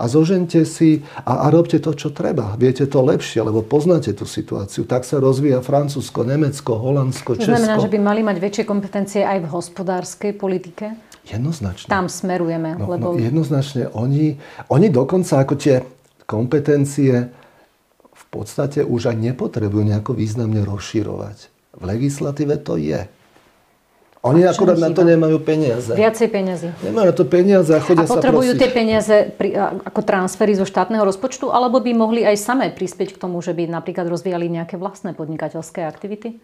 a 0.00 0.08
zožente 0.08 0.64
si 0.64 1.04
a, 1.28 1.44
a 1.44 1.52
robte 1.52 1.76
to, 1.76 1.92
čo 1.92 2.08
treba. 2.08 2.56
Viete 2.56 2.88
to 2.88 3.04
lepšie, 3.04 3.44
lebo 3.44 3.60
poznáte 3.60 4.16
tú 4.16 4.24
situáciu. 4.24 4.88
Tak 4.88 5.04
sa 5.04 5.20
rozvíja 5.20 5.60
Francúzsko, 5.60 6.24
Nemecko, 6.24 6.80
Holandsko, 6.80 7.36
Česko. 7.36 7.44
To 7.44 7.52
znamená, 7.52 7.76
že 7.76 7.92
by 7.92 7.98
mali 8.00 8.20
mať 8.24 8.36
väčšie 8.40 8.64
kompetencie 8.64 9.20
aj 9.20 9.44
v 9.44 9.46
hospodárskej 9.52 10.32
politike? 10.40 10.96
Jednoznačne. 11.28 11.92
Tam 11.92 12.08
smerujeme. 12.08 12.80
No, 12.80 12.96
lebo... 12.96 13.12
no 13.12 13.20
jednoznačne. 13.20 13.92
Oni, 13.92 14.40
oni 14.72 14.88
dokonca 14.88 15.44
ako 15.44 15.54
tie 15.60 15.84
kompetencie 16.24 17.28
v 18.10 18.24
podstate 18.32 18.80
už 18.80 19.12
aj 19.12 19.16
nepotrebujú 19.20 19.84
nejako 19.84 20.16
významne 20.16 20.64
rozširovať. 20.64 21.38
V 21.76 21.82
legislatíve 21.84 22.56
to 22.64 22.80
je. 22.80 23.04
Oni 24.20 24.44
akurát 24.44 24.76
na 24.76 24.92
to 24.92 25.00
nemajú 25.00 25.40
peniaze. 25.40 25.96
Viacej 25.96 26.28
peniazy. 26.28 26.68
Nemajú 26.84 27.04
na 27.08 27.14
to 27.16 27.24
peniaze 27.24 27.72
a 27.72 27.80
chodia 27.80 28.04
a 28.04 28.12
potrebujú 28.12 28.52
tie 28.52 28.68
peniaze 28.68 29.32
pri, 29.32 29.56
ako 29.56 30.00
transfery 30.04 30.52
zo 30.52 30.68
štátneho 30.68 31.00
rozpočtu, 31.08 31.48
alebo 31.48 31.80
by 31.80 31.96
mohli 31.96 32.28
aj 32.28 32.36
samé 32.36 32.68
prispieť 32.68 33.16
k 33.16 33.20
tomu, 33.20 33.40
že 33.40 33.56
by 33.56 33.64
napríklad 33.72 34.04
rozvíjali 34.12 34.52
nejaké 34.52 34.76
vlastné 34.76 35.16
podnikateľské 35.16 35.88
aktivity? 35.88 36.36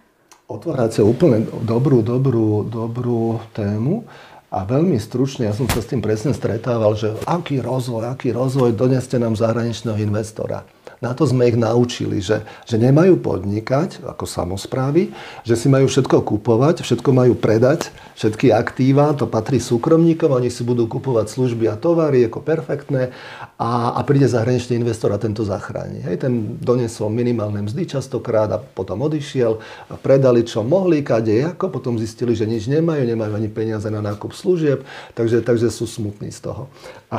Otvárate 0.48 1.04
úplne 1.04 1.44
dobrú, 1.68 2.00
dobrú, 2.00 2.64
dobrú 2.64 3.44
tému. 3.52 4.08
A 4.48 4.64
veľmi 4.64 4.96
stručne, 4.96 5.50
ja 5.50 5.52
som 5.52 5.68
sa 5.68 5.84
s 5.84 5.90
tým 5.90 6.00
presne 6.00 6.32
stretával, 6.32 6.96
že 6.96 7.12
aký 7.28 7.60
rozvoj, 7.60 8.08
aký 8.08 8.32
rozvoj, 8.32 8.72
doneste 8.72 9.20
nám 9.20 9.36
zahraničného 9.36 10.00
investora. 10.00 10.64
Na 11.04 11.12
to 11.12 11.28
sme 11.28 11.52
ich 11.52 11.58
naučili, 11.60 12.24
že, 12.24 12.40
že 12.64 12.80
nemajú 12.80 13.20
podnikať 13.20 14.00
ako 14.04 14.24
samozprávy, 14.24 15.12
že 15.44 15.54
si 15.54 15.68
majú 15.68 15.84
všetko 15.92 16.24
kupovať, 16.24 16.80
všetko 16.80 17.10
majú 17.12 17.36
predať, 17.36 17.92
všetky 18.16 18.48
aktíva, 18.48 19.12
to 19.12 19.28
patrí 19.28 19.60
súkromníkom, 19.60 20.32
oni 20.32 20.48
si 20.48 20.64
budú 20.64 20.88
kupovať 20.88 21.28
služby 21.28 21.68
a 21.68 21.76
tovary, 21.76 22.24
ako 22.24 22.40
perfektné 22.40 23.12
a, 23.60 23.92
a 23.92 24.00
príde 24.08 24.24
zahraničný 24.24 24.80
investor 24.80 25.12
a 25.12 25.20
tento 25.20 25.44
zachráni. 25.44 26.00
Hej, 26.00 26.24
ten 26.24 26.56
doniesol 26.60 27.12
minimálne 27.12 27.60
mzdy 27.68 27.84
častokrát 27.84 28.48
a 28.52 28.58
potom 28.60 29.04
odišiel 29.04 29.60
a 29.92 29.94
predali 30.00 30.48
čo 30.48 30.64
mohli, 30.64 31.04
kade 31.04 31.44
ako, 31.44 31.68
potom 31.68 32.00
zistili, 32.00 32.32
že 32.32 32.48
nič 32.48 32.72
nemajú, 32.72 33.04
nemajú 33.04 33.32
ani 33.36 33.52
peniaze 33.52 33.88
na 33.92 34.00
nákup 34.00 34.32
služieb, 34.32 34.80
takže, 35.12 35.44
takže 35.44 35.68
sú 35.68 35.84
smutní 35.84 36.32
z 36.32 36.48
toho. 36.48 36.72
A, 37.06 37.18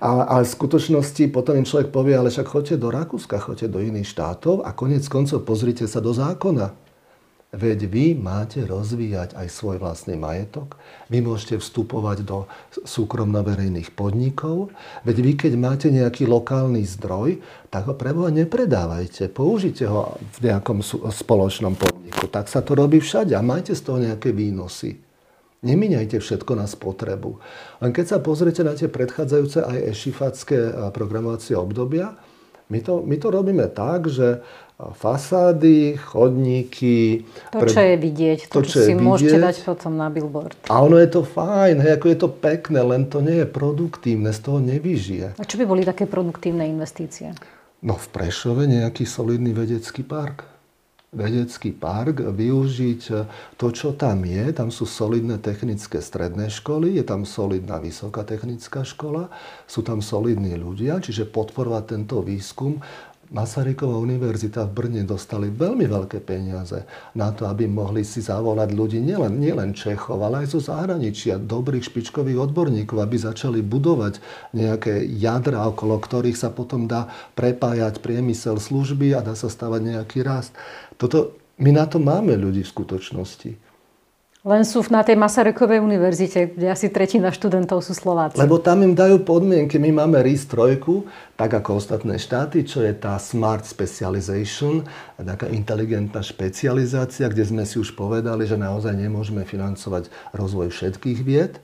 a, 0.00 0.10
a 0.32 0.34
v 0.40 0.48
skutočnosti 0.48 1.28
potom 1.28 1.60
im 1.60 1.68
človek 1.68 1.92
povie, 1.92 2.16
ale 2.16 2.32
však 2.32 2.48
choďte 2.48 2.76
do 2.80 2.88
Rakúska, 2.88 3.36
choďte 3.36 3.68
do 3.68 3.84
iných 3.84 4.08
štátov 4.08 4.64
a 4.64 4.72
konec 4.72 5.04
koncov 5.12 5.44
pozrite 5.44 5.84
sa 5.84 6.00
do 6.00 6.16
zákona. 6.16 6.72
Veď 7.56 7.88
vy 7.88 8.18
máte 8.18 8.66
rozvíjať 8.66 9.38
aj 9.38 9.48
svoj 9.48 9.78
vlastný 9.78 10.18
majetok, 10.18 10.76
vy 11.08 11.22
môžete 11.22 11.62
vstupovať 11.62 12.26
do 12.26 12.44
súkromno-verejných 12.84 13.94
podnikov, 13.94 14.74
veď 15.06 15.16
vy 15.22 15.32
keď 15.38 15.52
máte 15.54 15.88
nejaký 15.88 16.26
lokálny 16.26 16.82
zdroj, 16.84 17.38
tak 17.70 17.86
ho 17.86 17.94
preboha 17.94 18.34
nepredávajte, 18.34 19.30
použite 19.30 19.86
ho 19.86 20.18
v 20.36 20.52
nejakom 20.52 20.82
spoločnom 21.08 21.78
podniku. 21.78 22.26
Tak 22.28 22.50
sa 22.50 22.60
to 22.66 22.74
robí 22.74 22.98
všade 22.98 23.32
a 23.32 23.40
majte 23.46 23.78
z 23.78 23.82
toho 23.84 24.02
nejaké 24.02 24.34
výnosy. 24.34 25.05
Nemíňajte 25.64 26.20
všetko 26.20 26.52
na 26.52 26.68
spotrebu. 26.68 27.40
Len 27.80 27.90
keď 27.94 28.04
sa 28.04 28.18
pozriete 28.20 28.60
na 28.60 28.76
tie 28.76 28.92
predchádzajúce 28.92 29.64
aj 29.64 29.78
ešifacké 29.96 30.58
programovacie 30.92 31.56
obdobia, 31.56 32.12
my 32.66 32.82
to, 32.82 32.98
my 33.06 33.16
to 33.16 33.28
robíme 33.30 33.66
tak, 33.70 34.10
že 34.10 34.42
fasády, 34.76 35.96
chodníky... 35.96 37.24
To, 37.54 37.64
čo 37.64 37.80
je 37.80 37.96
vidieť, 37.96 38.50
to, 38.50 38.60
to 38.60 38.68
čo, 38.68 38.72
čo 38.74 38.78
si 38.84 38.92
vidieť, 38.92 39.06
môžete 39.06 39.38
dať 39.38 39.56
potom 39.64 39.96
na 39.96 40.12
billboard. 40.12 40.58
A 40.68 40.82
ono 40.84 41.00
je 41.00 41.08
to 41.08 41.22
fajn, 41.24 41.80
hej, 41.80 41.96
ako 41.96 42.06
je 42.12 42.18
to 42.18 42.28
pekné, 42.28 42.80
len 42.84 43.08
to 43.08 43.24
nie 43.24 43.40
je 43.40 43.48
produktívne, 43.48 44.28
z 44.34 44.40
toho 44.42 44.58
nevyžije. 44.60 45.40
A 45.40 45.44
čo 45.48 45.56
by 45.56 45.64
boli 45.64 45.86
také 45.86 46.04
produktívne 46.04 46.68
investície? 46.68 47.32
No 47.80 47.96
v 47.96 48.06
Prešove 48.12 48.68
nejaký 48.68 49.06
solidný 49.08 49.54
vedecký 49.56 50.02
park 50.04 50.55
vedecký 51.14 51.70
park, 51.70 52.18
využiť 52.20 53.02
to, 53.56 53.66
čo 53.70 53.94
tam 53.94 54.26
je. 54.26 54.50
Tam 54.50 54.74
sú 54.74 54.84
solidné 54.84 55.38
technické 55.38 56.02
stredné 56.02 56.50
školy, 56.50 56.98
je 56.98 57.04
tam 57.06 57.22
solidná 57.22 57.78
vysoká 57.78 58.26
technická 58.26 58.82
škola, 58.82 59.30
sú 59.70 59.86
tam 59.86 60.02
solidní 60.02 60.58
ľudia, 60.58 60.98
čiže 60.98 61.30
podporovať 61.30 61.84
tento 61.94 62.20
výskum 62.20 62.82
Masaryková 63.26 63.98
univerzita 63.98 64.70
v 64.70 64.72
Brne 64.72 65.02
dostali 65.02 65.50
veľmi 65.50 65.90
veľké 65.90 66.22
peniaze 66.22 66.86
na 67.18 67.34
to, 67.34 67.50
aby 67.50 67.66
mohli 67.66 68.06
si 68.06 68.22
zavolať 68.22 68.70
ľudí 68.70 69.02
nielen, 69.02 69.42
nielen 69.42 69.74
Čechov, 69.74 70.22
ale 70.22 70.46
aj 70.46 70.54
zo 70.54 70.60
zahraničia, 70.62 71.42
dobrých 71.42 71.90
špičkových 71.90 72.38
odborníkov, 72.38 73.02
aby 73.02 73.18
začali 73.18 73.66
budovať 73.66 74.22
nejaké 74.54 75.02
jadra, 75.18 75.66
okolo 75.66 75.98
ktorých 75.98 76.38
sa 76.38 76.54
potom 76.54 76.86
dá 76.86 77.10
prepájať 77.34 77.98
priemysel 77.98 78.62
služby 78.62 79.18
a 79.18 79.26
dá 79.26 79.34
sa 79.34 79.50
stavať 79.50 79.80
nejaký 79.82 80.22
rast. 80.22 80.54
Toto, 80.94 81.34
my 81.58 81.74
na 81.74 81.90
to 81.90 81.98
máme 81.98 82.38
ľudí 82.38 82.62
v 82.62 82.72
skutočnosti. 82.72 83.65
Len 84.46 84.62
sú 84.62 84.78
na 84.94 85.02
tej 85.02 85.18
Masarykovej 85.18 85.82
univerzite, 85.82 86.54
kde 86.54 86.70
asi 86.70 86.86
tretina 86.86 87.34
študentov 87.34 87.82
sú 87.82 87.98
Slováci. 87.98 88.38
Lebo 88.38 88.62
tam 88.62 88.86
im 88.86 88.94
dajú 88.94 89.26
podmienky. 89.26 89.74
My 89.82 90.06
máme 90.06 90.22
RIS 90.22 90.46
3, 90.46 90.78
tak 91.34 91.50
ako 91.50 91.82
ostatné 91.82 92.14
štáty, 92.14 92.62
čo 92.62 92.78
je 92.78 92.94
tá 92.94 93.18
Smart 93.18 93.66
Specialization, 93.66 94.86
taká 95.18 95.50
inteligentná 95.50 96.22
špecializácia, 96.22 97.26
kde 97.26 97.42
sme 97.42 97.66
si 97.66 97.82
už 97.82 97.98
povedali, 97.98 98.46
že 98.46 98.54
naozaj 98.54 98.94
nemôžeme 98.94 99.42
financovať 99.42 100.14
rozvoj 100.30 100.70
všetkých 100.70 101.18
vied. 101.26 101.58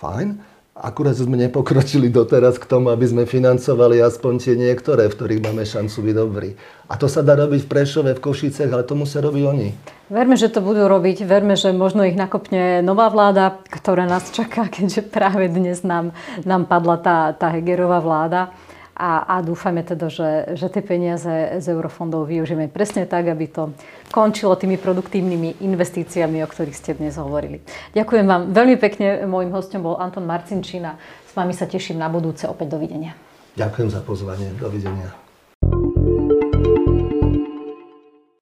Fajn 0.00 0.53
Akurát 0.74 1.14
sme 1.14 1.38
nepokročili 1.38 2.10
doteraz 2.10 2.58
k 2.58 2.66
tomu, 2.66 2.90
aby 2.90 3.06
sme 3.06 3.30
financovali 3.30 4.02
aspoň 4.02 4.32
tie 4.42 4.54
niektoré, 4.58 5.06
v 5.06 5.14
ktorých 5.14 5.44
máme 5.46 5.62
šancu 5.62 6.02
byť 6.02 6.14
dobrí. 6.18 6.58
A 6.90 6.98
to 6.98 7.06
sa 7.06 7.22
dá 7.22 7.38
robiť 7.38 7.62
v 7.62 7.70
Prešove, 7.70 8.10
v 8.10 8.18
Košicech, 8.18 8.74
ale 8.74 8.82
to 8.82 8.98
musia 8.98 9.22
robiť 9.22 9.42
oni. 9.46 9.68
Verme, 10.10 10.34
že 10.34 10.50
to 10.50 10.58
budú 10.58 10.90
robiť. 10.90 11.22
Verme, 11.30 11.54
že 11.54 11.70
možno 11.70 12.02
ich 12.02 12.18
nakopne 12.18 12.82
nová 12.82 13.06
vláda, 13.06 13.62
ktorá 13.70 14.02
nás 14.10 14.34
čaká, 14.34 14.66
keďže 14.74 15.06
práve 15.06 15.46
dnes 15.46 15.86
nám, 15.86 16.10
nám 16.42 16.66
padla 16.66 16.98
tá, 16.98 17.18
tá 17.38 17.54
Hegerová 17.54 18.02
vláda. 18.02 18.50
A, 18.94 19.26
a 19.26 19.42
dúfajme 19.42 19.82
teda, 19.82 20.06
že, 20.06 20.54
že 20.54 20.70
tie 20.70 20.78
peniaze 20.78 21.58
z 21.58 21.66
eurofondov 21.66 22.30
využijeme 22.30 22.70
presne 22.70 23.10
tak, 23.10 23.26
aby 23.26 23.50
to 23.50 23.74
končilo 24.14 24.54
tými 24.54 24.78
produktívnymi 24.78 25.58
investíciami, 25.66 26.38
o 26.42 26.48
ktorých 26.48 26.78
ste 26.78 26.94
dnes 26.94 27.18
hovorili. 27.18 27.58
Ďakujem 27.98 28.26
vám 28.26 28.42
veľmi 28.54 28.78
pekne. 28.78 29.26
Mojím 29.26 29.50
hostom 29.50 29.82
bol 29.82 29.98
Anton 29.98 30.22
Marcinčína. 30.22 30.94
S 31.26 31.34
vami 31.34 31.50
sa 31.50 31.66
teším 31.66 31.98
na 31.98 32.06
budúce. 32.06 32.46
Opäť 32.46 32.78
dovidenia. 32.78 33.18
Ďakujem 33.58 33.88
za 33.90 34.00
pozvanie. 34.06 34.54
Dovidenia. 34.62 35.23